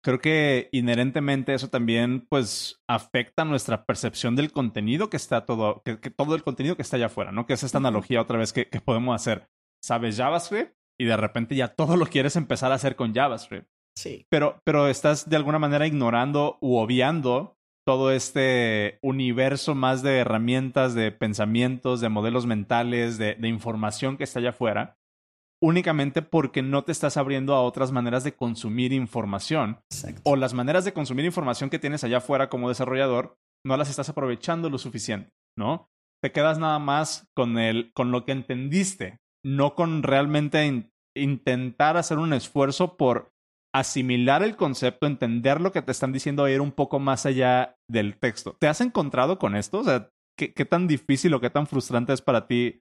[0.06, 5.96] creo que inherentemente eso también pues afecta nuestra percepción del contenido que está todo, que,
[5.96, 7.44] todo el contenido que está allá afuera, ¿no?
[7.44, 9.48] Que es esta analogía otra vez que, que, podemos hacer.
[9.82, 13.68] Sabes JavaScript y de repente ya todo lo quieres empezar a hacer con JavaScript.
[13.98, 14.26] Sí.
[14.30, 17.55] Pero, pero estás de alguna manera ignorando u obviando
[17.86, 24.24] todo este universo más de herramientas, de pensamientos, de modelos mentales, de, de información que
[24.24, 24.96] está allá afuera
[25.60, 29.80] únicamente porque no te estás abriendo a otras maneras de consumir información.
[30.24, 34.08] O las maneras de consumir información que tienes allá afuera como desarrollador, no las estás
[34.08, 35.88] aprovechando lo suficiente, ¿no?
[36.22, 42.18] Te quedas nada más con, el, con lo que entendiste, no con realmente intentar hacer
[42.18, 43.32] un esfuerzo por
[43.78, 47.76] asimilar el concepto, entender lo que te están diciendo e ir un poco más allá
[47.88, 48.56] del texto.
[48.58, 49.80] ¿Te has encontrado con esto?
[49.80, 52.80] O sea, ¿qué, qué tan difícil o qué tan frustrante es para ti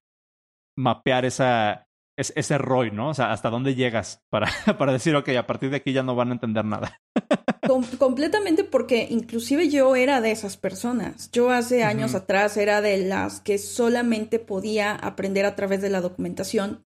[0.78, 3.10] mapear esa, es, ese ROI, ¿no?
[3.10, 6.16] O sea, hasta dónde llegas para, para decir, ok, a partir de aquí ya no
[6.16, 7.02] van a entender nada.
[7.98, 11.32] completamente porque inclusive yo era de esas personas.
[11.32, 16.02] Yo hace años atrás era de las que solamente podía aprender a través de la
[16.02, 16.86] documentación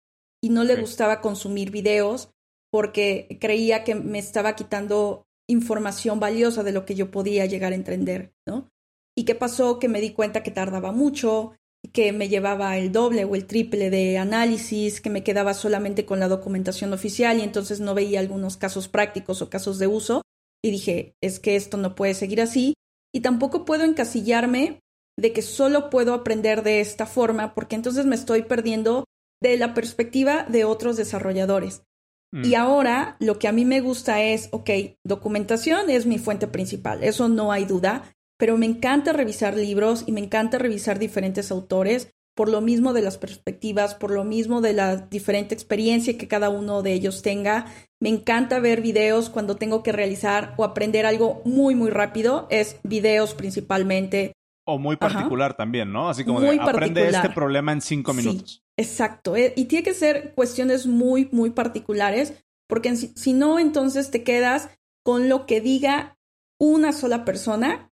[0.41, 2.31] y no le gustaba consumir videos
[2.71, 7.75] porque creía que me estaba quitando información valiosa de lo que yo podía llegar a
[7.75, 8.69] entender, ¿no?
[9.15, 9.77] ¿Y qué pasó?
[9.77, 11.53] Que me di cuenta que tardaba mucho,
[11.93, 16.19] que me llevaba el doble o el triple de análisis, que me quedaba solamente con
[16.19, 20.21] la documentación oficial y entonces no veía algunos casos prácticos o casos de uso.
[20.63, 22.75] Y dije, es que esto no puede seguir así.
[23.13, 24.79] Y tampoco puedo encasillarme
[25.19, 29.03] de que solo puedo aprender de esta forma, porque entonces me estoy perdiendo
[29.41, 31.83] de la perspectiva de otros desarrolladores.
[32.31, 32.45] Mm.
[32.45, 34.69] Y ahora lo que a mí me gusta es, ok,
[35.03, 38.03] documentación es mi fuente principal, eso no hay duda,
[38.37, 43.01] pero me encanta revisar libros y me encanta revisar diferentes autores por lo mismo de
[43.01, 47.65] las perspectivas, por lo mismo de la diferente experiencia que cada uno de ellos tenga.
[47.99, 52.47] Me encanta ver videos cuando tengo que realizar o aprender algo muy, muy rápido.
[52.49, 54.33] Es videos principalmente.
[54.65, 56.09] O muy particular también, ¿no?
[56.09, 58.63] Así como de, aprende este problema en cinco minutos.
[58.81, 59.35] Exacto.
[59.35, 62.33] Eh, y tiene que ser cuestiones muy, muy particulares,
[62.67, 64.69] porque si no, entonces te quedas
[65.03, 66.17] con lo que diga
[66.59, 67.91] una sola persona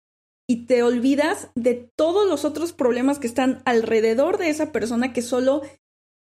[0.49, 5.23] y te olvidas de todos los otros problemas que están alrededor de esa persona que
[5.23, 5.63] solo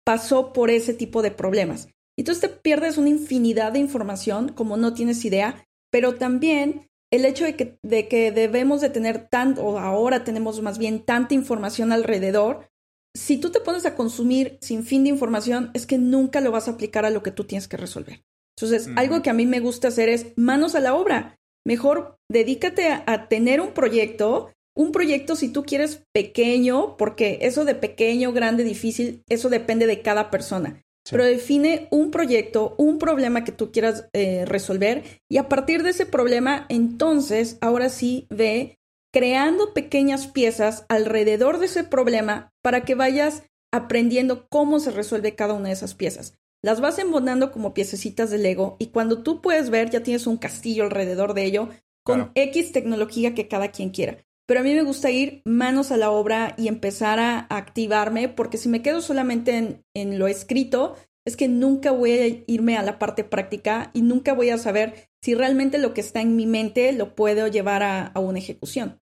[0.04, 1.88] pasó por ese tipo de problemas.
[2.18, 7.44] Entonces te pierdes una infinidad de información como no tienes idea, pero también el hecho
[7.44, 11.92] de que, de que debemos de tener tanto, o ahora tenemos más bien tanta información
[11.92, 12.69] alrededor,
[13.14, 16.68] si tú te pones a consumir sin fin de información, es que nunca lo vas
[16.68, 18.22] a aplicar a lo que tú tienes que resolver.
[18.56, 21.38] Entonces, algo que a mí me gusta hacer es manos a la obra.
[21.66, 27.74] Mejor dedícate a, tener un proyecto un proyecto si tú quieres pequeño, porque eso de
[27.74, 30.80] pequeño, grande, difícil, eso depende de cada persona.
[31.10, 35.90] Pero define un proyecto, un problema que tú quieras eh, resolver y a partir de
[35.90, 38.78] ese problema, entonces, ahora sí ve
[39.12, 45.54] creando pequeñas piezas alrededor de ese problema para que vayas aprendiendo cómo se resuelve cada
[45.54, 46.38] una de esas piezas.
[46.62, 50.36] Las vas embonando como piececitas de Lego y cuando tú puedes ver ya tienes un
[50.36, 51.68] castillo alrededor de ello
[52.04, 54.18] con X tecnología que cada quien quiera.
[54.46, 58.58] Pero a mí me gusta ir manos a la obra y empezar a activarme porque
[58.58, 60.96] si me quedo solamente en, en lo escrito,
[61.30, 65.08] es que nunca voy a irme a la parte práctica y nunca voy a saber
[65.22, 69.00] si realmente lo que está en mi mente lo puedo llevar a, una ejecución.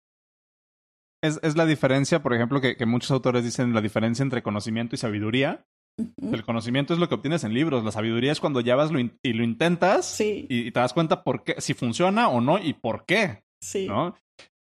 [1.23, 4.95] Es, es, la diferencia, por ejemplo, que, que, muchos autores dicen la diferencia entre conocimiento
[4.95, 5.65] y sabiduría.
[6.21, 8.91] El conocimiento es lo que obtienes en libros, la sabiduría es cuando ya vas
[9.23, 13.05] y lo intentas y, te das cuenta por qué, si funciona o no y por
[13.05, 13.45] qué.
[13.61, 13.87] Sí.
[13.87, 14.13] ¿no?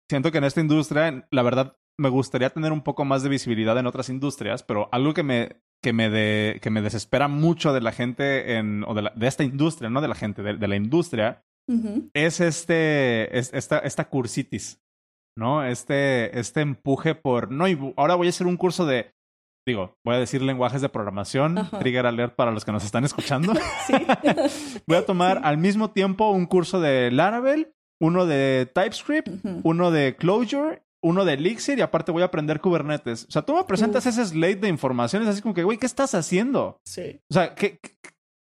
[0.09, 3.77] Siento que en esta industria, la verdad, me gustaría tener un poco más de visibilidad
[3.77, 7.81] en otras industrias, pero algo que me, que me, de, que me desespera mucho de
[7.81, 11.43] la gente en, o de, de esta industria, no de la gente, de, la industria,
[12.13, 14.81] es este, es, esta, esta cursitis,
[15.37, 15.63] ¿no?
[15.63, 19.13] Este, este empuje por, no, y ahora voy a hacer un curso de,
[19.67, 23.53] digo, voy a decir lenguajes de programación, trigger alert para los que nos están escuchando.
[24.87, 29.29] voy a tomar al mismo tiempo un curso de Laravel, uno de TypeScript,
[29.63, 33.25] uno de Clojure uno de Elixir y aparte voy a aprender Kubernetes.
[33.25, 36.15] O sea, tú me presentas ese slate de informaciones así como que, güey, ¿qué estás
[36.15, 36.79] haciendo?
[36.85, 37.19] Sí.
[37.29, 37.79] O sea, que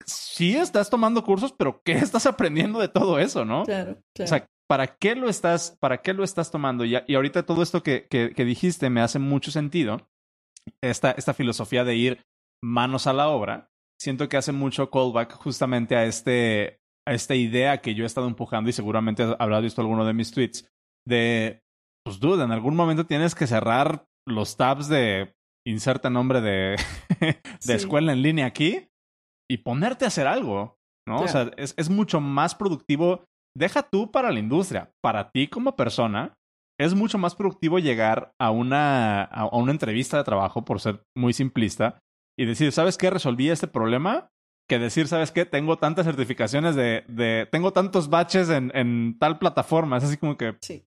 [0.06, 3.64] sí estás tomando cursos, pero ¿qué estás aprendiendo de todo eso, no?
[3.64, 4.24] Claro, claro.
[4.24, 6.84] O sea, ¿para qué lo estás, para qué lo estás tomando?
[6.84, 10.08] Y, y ahorita todo esto que, que, que, dijiste me hace mucho sentido.
[10.82, 12.26] Esta, esta filosofía de ir
[12.62, 13.70] manos a la obra.
[13.98, 18.26] Siento que hace mucho callback justamente a este a esta idea que yo he estado
[18.26, 20.70] empujando y seguramente habrás visto alguno de mis tweets
[21.06, 21.62] de
[22.04, 25.34] pues duda, en algún momento tienes que cerrar los tabs de
[25.66, 26.76] inserta nombre de,
[27.66, 28.88] de escuela en línea aquí
[29.50, 31.20] y ponerte a hacer algo, ¿no?
[31.20, 33.24] O sea, es, es mucho más productivo.
[33.56, 36.34] Deja tú para la industria, para ti como persona,
[36.80, 41.34] es mucho más productivo llegar a una, a una entrevista de trabajo, por ser muy
[41.34, 41.98] simplista,
[42.38, 43.10] y decir, ¿sabes qué?
[43.10, 44.30] Resolví este problema.
[44.66, 45.44] Que decir, ¿sabes qué?
[45.44, 49.98] Tengo tantas certificaciones de, de tengo tantos baches en, en tal plataforma.
[49.98, 50.86] Es así como que, sí.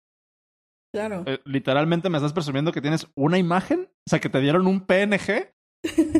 [0.94, 1.24] Claro.
[1.26, 4.80] Eh, literalmente me estás presumiendo que tienes una imagen, o sea, que te dieron un
[4.80, 5.52] PNG.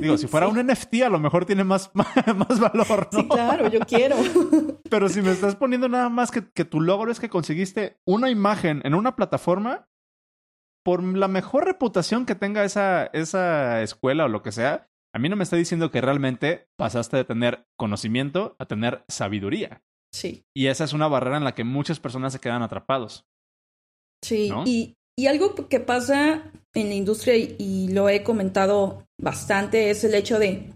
[0.01, 3.21] Digo, si fuera un NFT, a lo mejor tiene más, más valor, ¿no?
[3.21, 4.17] Sí, claro, yo quiero.
[4.91, 8.31] Pero si me estás poniendo nada más que, que tu logro es que conseguiste una
[8.31, 9.89] imagen en una plataforma,
[10.85, 15.29] por la mejor reputación que tenga esa, esa escuela o lo que sea, a mí
[15.29, 19.85] no me está diciendo que realmente pasaste de tener conocimiento a tener sabiduría.
[20.13, 20.45] Sí.
[20.53, 23.25] Y esa es una barrera en la que muchas personas se quedan atrapados.
[24.25, 30.03] Sí, y, y, algo que pasa en la industria, y, lo he comentado bastante, es
[30.05, 30.73] el hecho de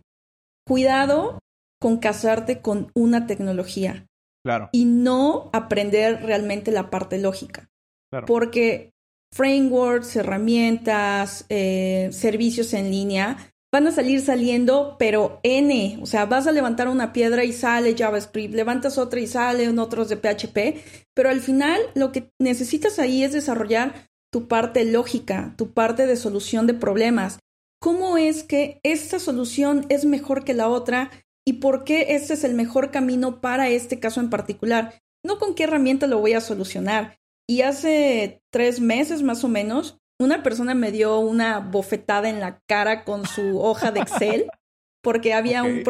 [0.67, 1.39] cuidado
[1.81, 4.07] con casarte con una tecnología.
[4.45, 4.69] Claro.
[4.73, 7.69] Y no aprender realmente la parte lógica.
[8.11, 8.27] Claro.
[8.27, 8.93] Porque
[9.33, 16.47] frameworks, herramientas, eh, servicios en línea van a salir saliendo, pero N, o sea, vas
[16.47, 20.83] a levantar una piedra y sale JavaScript, levantas otra y salen otros de PHP,
[21.15, 26.17] pero al final lo que necesitas ahí es desarrollar tu parte lógica, tu parte de
[26.17, 27.39] solución de problemas.
[27.81, 31.11] ¿Cómo es que esta solución es mejor que la otra
[31.47, 35.01] y por qué este es el mejor camino para este caso en particular?
[35.25, 37.19] No con qué herramienta lo voy a solucionar.
[37.49, 42.61] Y hace tres meses más o menos una persona me dio una bofetada en la
[42.67, 44.51] cara con su hoja de Excel
[45.03, 45.85] porque había un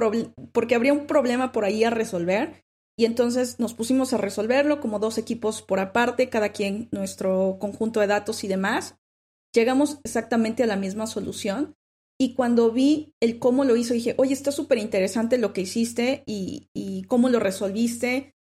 [0.52, 2.64] porque habría un problema por ahí a resolver.
[2.96, 8.00] Y entonces nos pusimos a resolverlo como dos equipos por aparte, cada quien nuestro conjunto
[8.00, 8.96] de datos y demás.
[9.54, 11.76] Llegamos exactamente a la misma solución.
[12.20, 16.24] Y cuando vi el cómo lo hizo dije, oye, está súper interesante lo que hiciste
[16.26, 18.34] y, y cómo lo resolviste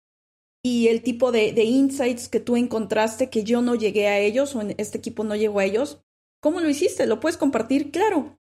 [0.67, 4.57] y el tipo de, de, insights que tú encontraste que yo no llegué a ellos
[4.57, 6.01] o en este equipo no llegó a ellos.
[6.41, 7.07] ¿Cómo lo hiciste?
[7.07, 7.91] ¿Lo puedes compartir?
[7.91, 8.39] Claro.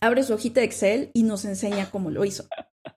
[0.00, 2.46] Abre su hojita de Excel y nos enseña cómo lo hizo.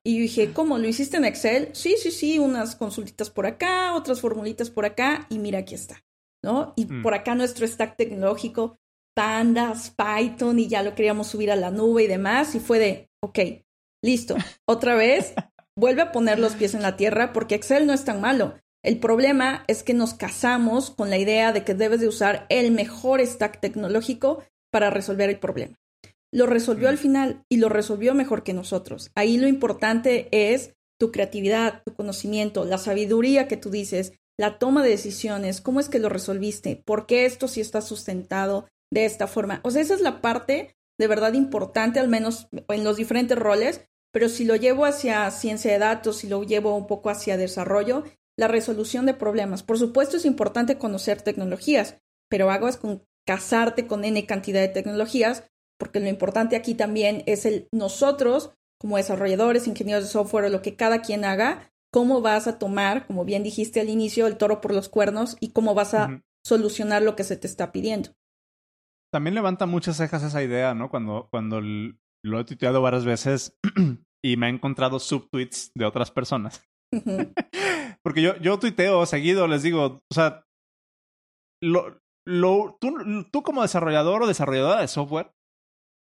[0.04, 0.78] Y yo dije, ¿cómo?
[0.78, 1.70] ¿Lo hiciste en Excel?
[1.74, 6.04] Sí, sí, sí, unas consultitas por acá, otras formulitas por acá y mira, aquí está.
[6.44, 6.74] ¿No?
[6.76, 7.04] Y mm.
[7.04, 8.80] por acá nuestro stack tecnológico,
[9.16, 13.10] Pandas, Python y ya lo queríamos subir a la nube y demás y fue de,
[13.22, 13.40] ok,
[14.04, 15.34] listo, otra vez
[15.78, 18.56] vuelve a poner los pies en la tierra porque Excel no es tan malo.
[18.84, 22.72] El problema es que nos casamos con la idea de que debes de usar el
[22.72, 25.76] mejor stack tecnológico para resolver el problema.
[26.34, 29.12] Lo resolvió al final y lo resolvió mejor que nosotros.
[29.16, 34.84] Ahí lo importante es tu creatividad, tu conocimiento, la sabiduría que tú dices la toma
[34.84, 39.28] de decisiones, cómo es que lo resolviste, por qué esto sí está sustentado de esta
[39.28, 39.62] forma.
[39.64, 43.88] O sea, esa es la parte de verdad importante, al menos en los diferentes roles,
[44.18, 48.04] pero si lo llevo hacia ciencia de datos, si lo llevo un poco hacia desarrollo,
[48.36, 49.62] la resolución de problemas.
[49.62, 55.48] Por supuesto es importante conocer tecnologías, pero hagas con casarte con N cantidad de tecnologías,
[55.78, 58.50] porque lo importante aquí también es el nosotros,
[58.80, 63.06] como desarrolladores, ingenieros de software o lo que cada quien haga, cómo vas a tomar,
[63.06, 67.04] como bien dijiste al inicio, el toro por los cuernos y cómo vas a solucionar
[67.04, 68.16] lo que se te está pidiendo.
[69.12, 70.90] También levanta muchas cejas esa idea, ¿no?
[70.90, 71.62] Cuando, cuando
[72.24, 73.56] lo he tuiteado varias veces
[74.24, 76.64] y me he encontrado subtweets de otras personas.
[78.04, 80.44] Porque yo, yo tuiteo seguido, les digo, o sea,
[81.62, 85.34] lo, lo, tú, tú como desarrollador o desarrolladora de software,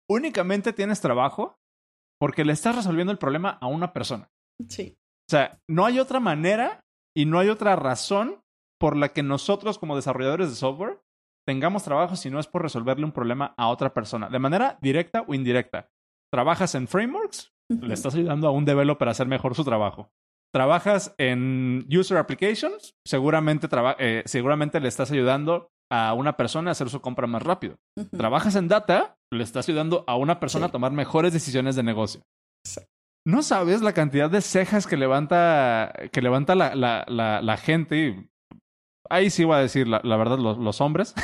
[0.09, 1.59] únicamente tienes trabajo
[2.21, 4.31] porque le estás resolviendo el problema a una persona.
[4.69, 4.97] Sí.
[5.29, 6.81] O sea, no hay otra manera
[7.17, 8.41] y no hay otra razón
[8.81, 11.01] por la que nosotros como desarrolladores de software
[11.47, 15.25] tengamos trabajo si no es por resolverle un problema a otra persona, de manera directa
[15.27, 15.89] o indirecta.
[16.33, 20.11] Trabajas en frameworks, le estás ayudando a un developer a hacer mejor su trabajo.
[20.53, 26.89] Trabajas en user applications, seguramente, eh, seguramente le estás ayudando a una persona a hacer
[26.89, 27.79] su compra más rápido.
[28.17, 32.23] Trabajas en data, le estás ayudando a una persona a tomar mejores decisiones de negocio.
[33.27, 37.05] No sabes la cantidad de cejas que levanta, que levanta la, la,
[37.43, 38.29] la, gente.
[39.11, 41.15] Ahí sí voy a decir la, verdad, los, los hombres,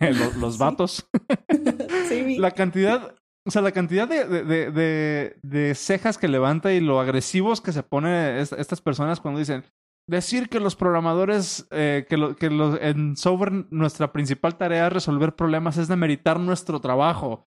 [0.00, 1.08] los, los, vatos.
[2.38, 3.14] La cantidad,
[3.46, 7.72] o sea, la cantidad de, de, de, de, cejas que levanta y lo agresivos que
[7.72, 9.64] se ponen estas personas cuando dicen,
[10.08, 15.34] decir que los programadores, eh, que, lo, que en software nuestra principal tarea es resolver
[15.34, 17.46] problemas, es demeritar nuestro trabajo.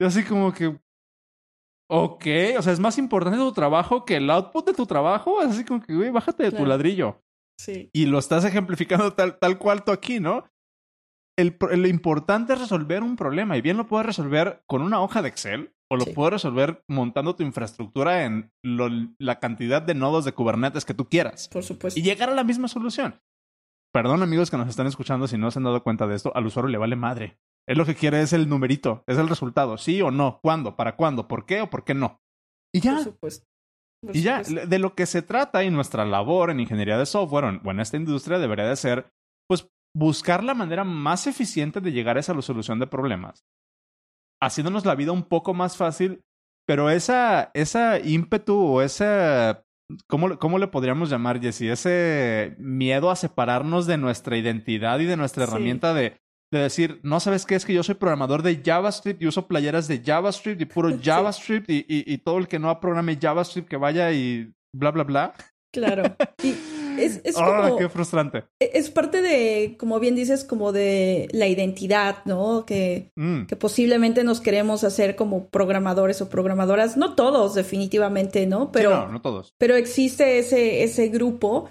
[0.00, 0.78] Y así como que,
[1.88, 2.26] ok,
[2.58, 5.42] o sea, es más importante tu trabajo que el output de tu trabajo.
[5.42, 7.22] Es así como que, güey, bájate de tu ladrillo.
[7.58, 7.88] Sí.
[7.92, 10.44] Y lo estás ejemplificando tal, tal cual tú aquí, ¿no?
[11.38, 15.20] El, lo importante es resolver un problema y bien lo puedes resolver con una hoja
[15.20, 20.32] de Excel o lo puedes resolver montando tu infraestructura en la cantidad de nodos de
[20.32, 21.48] Kubernetes que tú quieras.
[21.48, 22.00] Por supuesto.
[22.00, 23.20] Y llegar a la misma solución.
[23.92, 26.46] Perdón amigos que nos están escuchando si no se han dado cuenta de esto, al
[26.46, 27.38] usuario le vale madre.
[27.68, 30.96] Él lo que quiere es el numerito, es el resultado, sí o no, cuándo, para
[30.96, 32.20] cuándo, por qué o por qué no.
[32.74, 32.94] Y ya.
[32.94, 33.46] Por supuesto.
[34.12, 37.70] y ya, de lo que se trata y nuestra labor en ingeniería de software o
[37.70, 39.12] en esta industria debería de ser,
[39.48, 43.46] pues, buscar la manera más eficiente de llegar a esa solución de problemas
[44.40, 46.22] haciéndonos la vida un poco más fácil,
[46.66, 49.64] pero esa, esa ímpetu o esa,
[50.08, 51.62] ¿cómo, ¿cómo le podríamos llamar, Jesse?
[51.62, 56.16] Ese miedo a separarnos de nuestra identidad y de nuestra herramienta de,
[56.52, 59.88] de decir, no sabes qué es que yo soy programador de JavaScript y uso playeras
[59.88, 63.76] de JavaScript y puro JavaScript y, y, y todo el que no programe JavaScript que
[63.76, 65.34] vaya y bla, bla, bla.
[65.72, 66.02] Claro.
[66.42, 68.44] Y es, es ah, qué frustrante.
[68.60, 72.64] E, es parte de, como bien dices, como de la identidad, ¿no?
[72.66, 73.46] Que, mm.
[73.46, 76.96] que posiblemente nos queremos hacer como programadores o programadoras.
[76.96, 78.72] No todos, definitivamente, ¿no?
[78.72, 79.54] Pero, no, no todos.
[79.58, 81.68] Pero existe ese, ese grupo.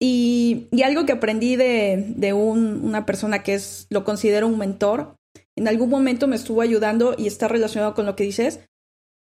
[0.00, 4.58] Y, y algo que aprendí de, de un, una persona que es, lo considero un
[4.58, 5.14] mentor,
[5.56, 8.60] en algún momento me estuvo ayudando y está relacionado con lo que dices,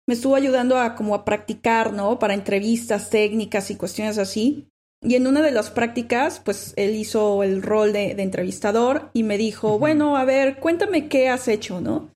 [0.06, 2.18] me estuvo ayudando a como a practicar, ¿no?
[2.18, 4.70] Para entrevistas técnicas y cuestiones así.
[5.04, 9.36] Y en una de las prácticas, pues él hizo el rol de, entrevistador y me
[9.36, 12.10] dijo, bueno, a ver, cuéntame qué has hecho, ¿no?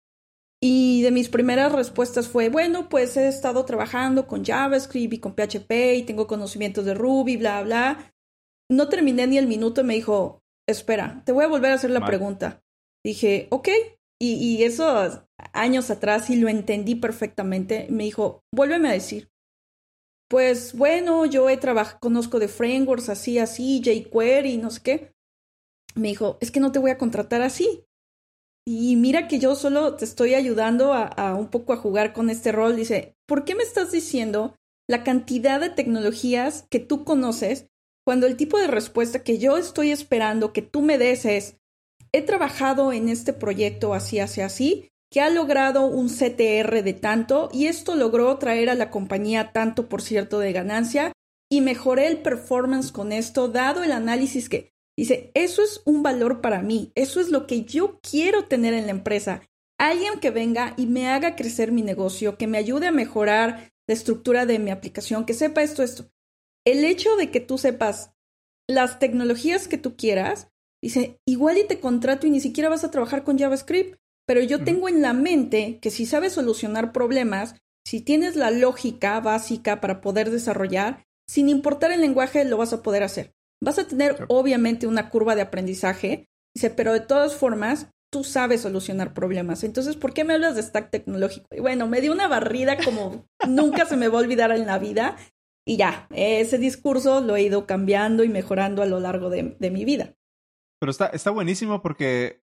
[0.60, 5.34] Y de mis primeras respuestas fue, bueno, pues he estado trabajando con JavaScript y con
[5.34, 8.12] PHP y tengo conocimientos de Ruby, bla, bla.
[8.70, 11.90] No terminé ni el minuto y me dijo, espera, te voy a volver a hacer
[11.90, 12.62] la pregunta.
[13.04, 13.68] Dije, ok.
[14.20, 15.20] Y, y esos
[15.52, 17.86] años atrás sí lo entendí perfectamente.
[17.90, 19.28] Me dijo, vuélveme a decir
[20.28, 25.12] pues bueno, yo he trabajado, conozco de frameworks así, así, jQuery, no sé qué.
[25.94, 27.84] Me dijo, es que no te voy a contratar así.
[28.66, 32.28] Y mira que yo solo te estoy ayudando a, a, un poco a jugar con
[32.28, 32.76] este rol.
[32.76, 34.54] Dice, ¿por qué me estás diciendo
[34.86, 37.66] la cantidad de tecnologías que tú conoces
[38.04, 41.56] cuando el tipo de respuesta que yo estoy esperando que tú me des es,
[42.12, 47.48] he trabajado en este proyecto así, así, así, que ha logrado un CTR de tanto
[47.52, 51.12] y esto logró traer a la compañía tanto por cierto de ganancia
[51.50, 56.40] y mejoré el performance con esto dado el análisis que dice, eso es un valor
[56.40, 59.42] para mí, eso es lo que yo quiero tener en la empresa.
[59.78, 63.94] Alguien que venga y me haga crecer mi negocio, que me ayude a mejorar la
[63.94, 66.10] estructura de mi aplicación, que sepa esto, esto.
[66.66, 68.12] El hecho de que tú sepas
[68.68, 70.48] las tecnologías que tú quieras,
[70.82, 73.98] dice, igual y te contrato y ni siquiera vas a trabajar con JavaScript,
[74.28, 77.54] pero yo tengo en la mente que si sabes solucionar problemas,
[77.86, 82.82] si tienes la lógica básica para poder desarrollar, sin importar el lenguaje, lo vas a
[82.82, 83.32] poder hacer.
[83.64, 88.60] Vas a tener obviamente una curva de aprendizaje, dice, pero de todas formas, tú sabes
[88.60, 89.64] solucionar problemas.
[89.64, 91.46] Entonces, ¿por qué me hablas de stack tecnológico?
[91.50, 94.78] Y bueno, me dio una barrida como nunca se me va a olvidar en la
[94.78, 95.16] vida.
[95.66, 99.86] Y ya, ese discurso lo he ido cambiando y mejorando a lo largo de, mi
[99.86, 100.12] vida.
[100.80, 102.42] Pero está, está buenísimo porque,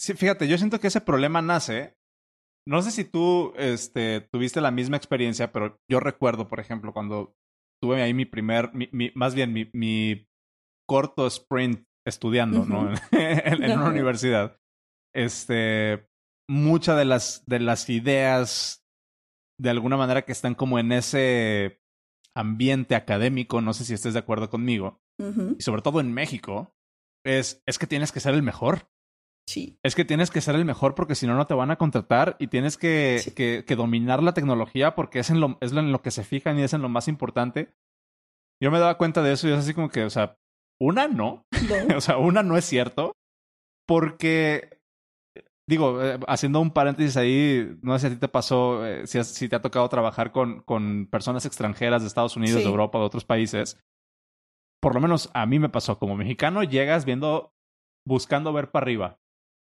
[0.00, 1.94] sí, fíjate, yo siento que ese problema nace.
[2.68, 7.34] No sé si tú este, tuviste la misma experiencia, pero yo recuerdo, por ejemplo, cuando
[7.80, 10.26] tuve ahí mi primer, mi, más bien mi, mi
[10.88, 12.92] corto sprint estudiando, ¿no?
[13.12, 14.58] en, una universidad.
[15.14, 16.08] Este,
[16.48, 18.84] muchas de las, de las ideas,
[19.60, 21.80] de alguna manera, que están como en ese
[22.36, 25.00] ambiente académico, no sé si estés de acuerdo conmigo,
[25.58, 26.74] y sobre todo en México,
[27.24, 28.90] es, es que tienes que ser el mejor.
[29.48, 29.78] Sí.
[29.82, 32.36] Es que tienes que ser el mejor porque si no, no te van a contratar
[32.38, 36.02] y tienes que, que, que, dominar la tecnología porque es en, lo, es en lo
[36.02, 37.72] que se fijan y es en lo más importante.
[38.60, 40.36] Yo me daba cuenta de eso y es así como que, o sea,
[40.80, 41.46] una no.
[41.96, 43.12] o sea, una no es cierto
[43.86, 44.76] porque
[45.68, 49.22] digo, eh, haciendo un paréntesis ahí, no sé si a ti te pasó, eh, si,
[49.24, 53.04] si, te ha tocado trabajar con, con personas extranjeras de Estados Unidos, de Europa, de
[53.04, 53.78] otros países.
[54.80, 57.52] Por lo menos a mí me pasó, como mexicano llegas viendo,
[58.06, 59.18] buscando ver para arriba.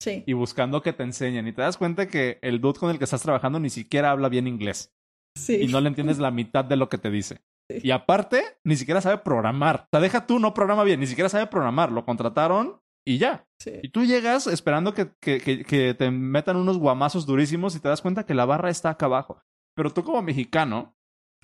[0.00, 0.24] Sí.
[0.26, 1.46] Y buscando que te enseñen.
[1.48, 4.28] Y te das cuenta que el dude con el que estás trabajando ni siquiera habla
[4.28, 4.92] bien inglés.
[5.36, 5.62] Sí.
[5.62, 7.42] Y no le entiendes la mitad de lo que te dice.
[7.68, 9.84] Y aparte, ni siquiera sabe programar.
[9.86, 11.90] O sea, deja tú, no programa bien, ni siquiera sabe programar.
[11.90, 13.46] Lo contrataron y ya.
[13.82, 18.02] Y tú llegas esperando que, que, que, te metan unos guamazos durísimos y te das
[18.02, 19.42] cuenta que la barra está acá abajo.
[19.74, 20.94] Pero tú como mexicano,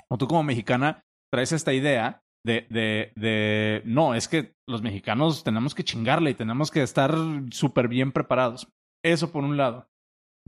[0.08, 5.44] o tú como mexicana, traes esta idea de, de, de, no, es que los mexicanos
[5.44, 7.14] tenemos que chingarle y tenemos que estar
[7.50, 8.68] súper bien preparados.
[9.04, 9.88] Eso por un lado.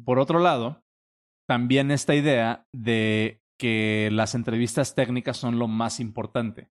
[0.04, 0.82] Por otro lado,
[1.48, 6.70] también esta idea de que las entrevistas técnicas son lo más importante.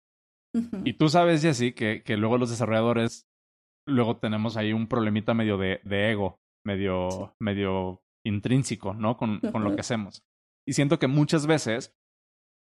[0.84, 3.28] Y tú sabes, Jessy, que, que luego los desarrolladores
[3.88, 9.17] luego tenemos ahí un problemita medio de, de ego, medio, medio intrínseco, ¿no?
[9.17, 10.24] Con, con lo que hacemos.
[10.67, 11.95] Y siento que muchas veces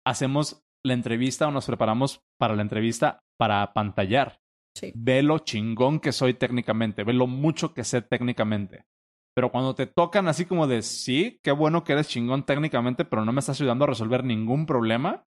[0.06, 4.40] hacemos la entrevista o nos preparamos para la entrevista para pantallar.
[4.74, 4.92] Sí.
[4.94, 8.86] Ve lo chingón que soy técnicamente, ve lo mucho que sé técnicamente.
[9.34, 13.24] Pero cuando te tocan así como de, sí, qué bueno que eres chingón técnicamente, pero
[13.24, 15.26] no me estás ayudando a resolver ningún problema,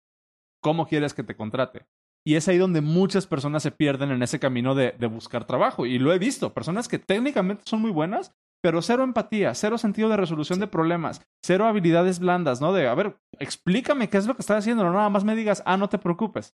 [0.61, 1.85] ¿cómo quieres que te contrate?
[2.25, 5.85] Y es ahí donde muchas personas se pierden en ese camino de, de, buscar trabajo.
[5.85, 10.09] Y lo he visto, personas que técnicamente son muy buenas, pero cero empatía, cero sentido
[10.09, 12.73] de resolución de problemas, cero habilidades blandas, ¿no?
[12.73, 15.63] De, a ver, explícame qué es lo que estás haciendo, no nada más me digas,
[15.65, 16.55] ah, no te preocupes.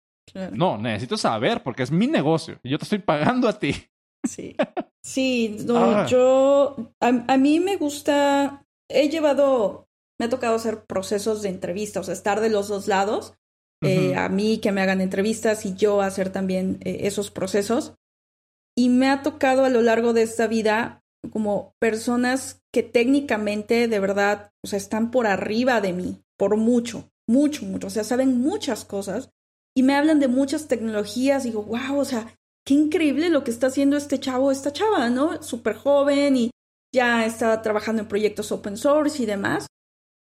[0.54, 3.74] No, necesito saber porque es mi negocio y yo te estoy pagando a ti.
[4.28, 4.56] Sí,
[5.04, 6.06] sí, no, ah.
[6.06, 9.88] yo, a, a mí me gusta, he llevado,
[10.20, 13.36] me ha tocado hacer procesos de entrevista, o sea, estar de los dos lados
[13.84, 17.96] eh, a mí que me hagan entrevistas y yo hacer también eh, esos procesos.
[18.76, 24.00] Y me ha tocado a lo largo de esta vida como personas que técnicamente de
[24.00, 28.40] verdad, o sea, están por arriba de mí, por mucho, mucho, mucho, o sea, saben
[28.40, 29.30] muchas cosas
[29.76, 33.68] y me hablan de muchas tecnologías, digo, wow, o sea, qué increíble lo que está
[33.68, 35.42] haciendo este chavo, esta chava, ¿no?
[35.42, 36.52] Súper joven y
[36.94, 39.68] ya está trabajando en proyectos open source y demás.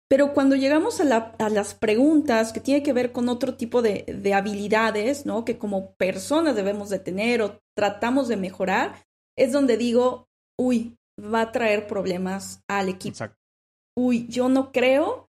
[0.08, 1.04] Pero cuando llegamos a,
[1.50, 5.44] las preguntas que tiene que ver con otro tipo de, habilidades, ¿no?
[5.44, 9.04] Que como personas debemos de tener o tratamos de mejorar,
[9.36, 10.26] es donde digo,
[10.60, 13.14] uy, va a traer problemas al equipo.
[13.14, 13.38] Exacto.
[13.96, 15.28] Uy, yo no creo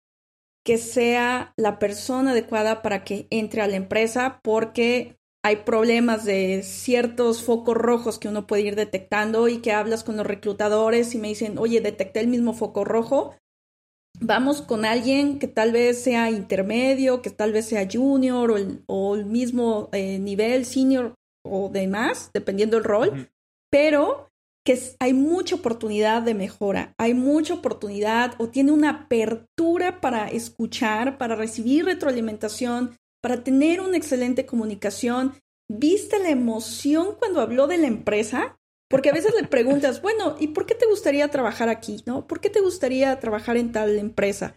[0.65, 6.63] que sea la persona adecuada para que entre a la empresa porque hay problemas de
[6.63, 11.17] ciertos focos rojos que uno puede ir detectando y que hablas con los reclutadores y
[11.17, 13.35] me dicen, oye, detecté el mismo foco rojo,
[14.19, 18.51] vamos con alguien que tal vez sea intermedio, que tal vez sea junior
[18.87, 21.13] o el, mismo eh, nivel senior
[21.45, 23.29] o demás, dependiendo del rol,
[23.71, 24.28] pero
[24.65, 31.17] que hay mucha oportunidad de mejora, hay mucha oportunidad o tiene una apertura para escuchar,
[31.17, 35.33] para recibir retroalimentación, para tener una excelente comunicación.
[35.71, 38.57] ¿Viste la emoción cuando habló de la empresa?
[38.89, 42.01] Porque a veces le preguntas, bueno, ¿y por qué te gustaría trabajar aquí?
[42.05, 42.25] ¿No?
[42.25, 44.55] ¿Por qué te gustaría trabajar en tal empresa?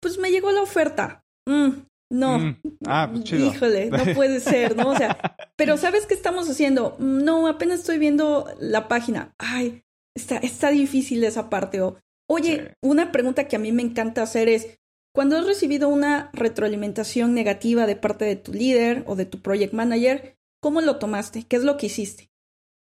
[0.00, 1.22] pues me llegó la oferta.
[1.46, 2.38] Mm, no.
[2.38, 2.56] Mm.
[2.86, 3.46] Ah, pues chido.
[3.46, 4.90] Híjole, no puede ser, ¿no?
[4.90, 6.96] O sea, pero ¿sabes qué estamos haciendo?
[6.98, 9.34] No, apenas estoy viendo la página.
[9.38, 9.84] Ay,
[10.14, 11.80] está, está difícil esa parte.
[11.80, 11.96] O,
[12.28, 14.78] oye, una pregunta que a mí me encanta hacer es,
[15.14, 19.72] cuando has recibido una retroalimentación negativa de parte de tu líder o de tu project
[19.72, 21.44] manager, ¿cómo lo tomaste?
[21.44, 22.30] ¿Qué es lo que hiciste?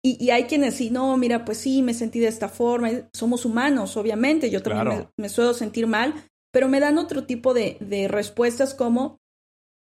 [0.03, 2.91] Y, hay quienes sí, no, mira, pues sí, me sentí de esta forma.
[3.13, 6.15] Somos humanos, obviamente, yo también me, suelo sentir mal,
[6.53, 9.19] pero me dan otro tipo de, de respuestas como,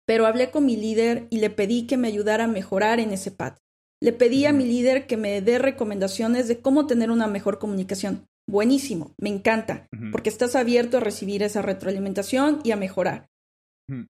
[0.07, 3.31] pero hablé con mi líder y le pedí que me ayudara a mejorar en ese
[3.31, 3.55] pad.
[4.03, 8.27] Le pedí a mi líder que me dé recomendaciones de cómo tener una mejor comunicación.
[8.47, 13.31] Buenísimo, me encanta, porque estás abierto a recibir esa retroalimentación y a mejorar.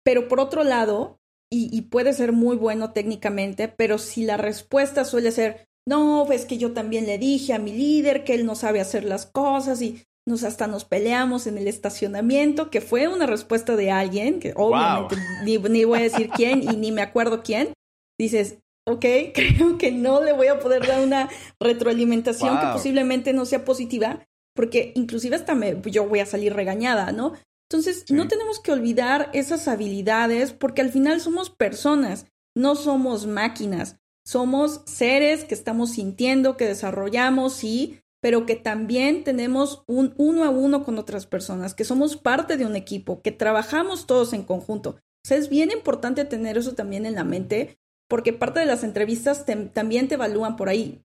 [0.04, 1.18] Pero por otro lado,
[1.50, 6.58] y, puede ser muy bueno técnicamente, pero si la respuesta suele ser, no, es que
[6.58, 10.04] yo también le dije a mi líder que él no sabe hacer las cosas y
[10.28, 15.16] nos hasta nos peleamos en el estacionamiento, que fue una respuesta de alguien, que obviamente
[15.42, 17.72] ni, voy a decir quién y ni me acuerdo quién,
[18.18, 19.00] dices, ok,
[19.34, 24.26] creo que no le voy a poder dar una retroalimentación que posiblemente no sea positiva,
[24.54, 27.32] porque inclusive hasta me, yo voy a salir regañada, ¿no?
[27.70, 33.96] Entonces, no tenemos que olvidar esas habilidades porque al final somos personas, no somos máquinas,
[34.26, 40.50] somos seres que estamos sintiendo, que desarrollamos, sí, pero que también tenemos un uno a
[40.50, 44.90] uno con otras personas, que somos parte de un equipo, que trabajamos todos en conjunto.
[44.90, 48.84] O sea, es bien importante tener eso también en la mente, porque parte de las
[48.84, 51.02] entrevistas también te evalúan por ahí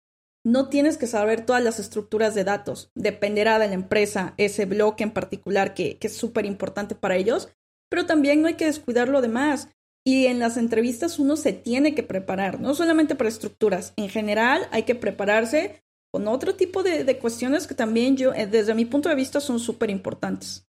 [0.43, 2.91] no tienes que saber todas las estructuras de datos.
[2.95, 7.49] Dependerá de la empresa, ese bloque en particular que, es súper importante para ellos,
[7.89, 9.69] pero también no hay que descuidar lo demás.
[10.05, 14.67] Y en las entrevistas uno se tiene que preparar, no solamente para estructuras, en general
[14.71, 18.85] hay que prepararse con otro tipo de, de cuestiones que también yo, eh, desde mi
[18.85, 20.67] punto de vista, son súper importantes.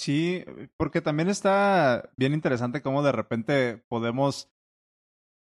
[0.00, 0.44] Sí,
[0.76, 4.50] porque también está bien interesante cómo de repente podemos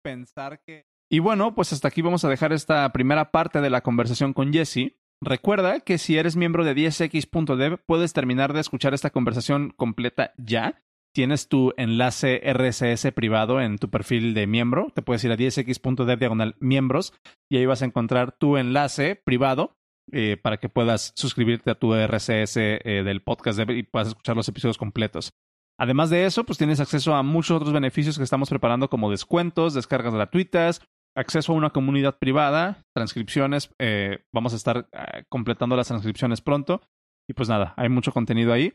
[0.02, 3.82] pensar que y bueno, pues hasta aquí vamos a dejar esta primera parte de la
[3.82, 4.96] conversación con Jesse.
[5.20, 10.82] Recuerda que si eres miembro de 10x.dev puedes terminar de escuchar esta conversación completa ya.
[11.16, 14.92] Tienes tu enlace RSS privado en tu perfil de miembro.
[14.94, 17.14] Te puedes ir a 10x.dev diagonal miembros
[17.50, 19.78] y ahí vas a encontrar tu enlace privado
[20.12, 24.46] eh, para que puedas suscribirte a tu RSS eh, del podcast y puedas escuchar los
[24.46, 25.32] episodios completos.
[25.80, 29.72] Además de eso, pues tienes acceso a muchos otros beneficios que estamos preparando como descuentos,
[29.72, 30.82] descargas gratuitas,
[31.16, 34.86] acceso a una comunidad privada, transcripciones, eh, vamos a estar
[35.30, 36.82] completando las transcripciones pronto.
[37.26, 38.74] Y pues nada, hay mucho contenido ahí.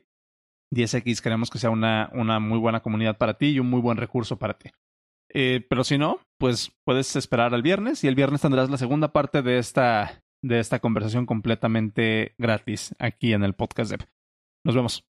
[0.72, 3.98] 10X queremos que sea una, una muy buena comunidad para ti y un muy buen
[3.98, 4.70] recurso para ti.
[5.34, 9.14] Eh, pero si no, pues puedes esperar al viernes y el viernes tendrás la segunda
[9.14, 13.94] parte de esta, de esta conversación completamente gratis aquí en el podcast
[14.66, 15.11] Nos vemos.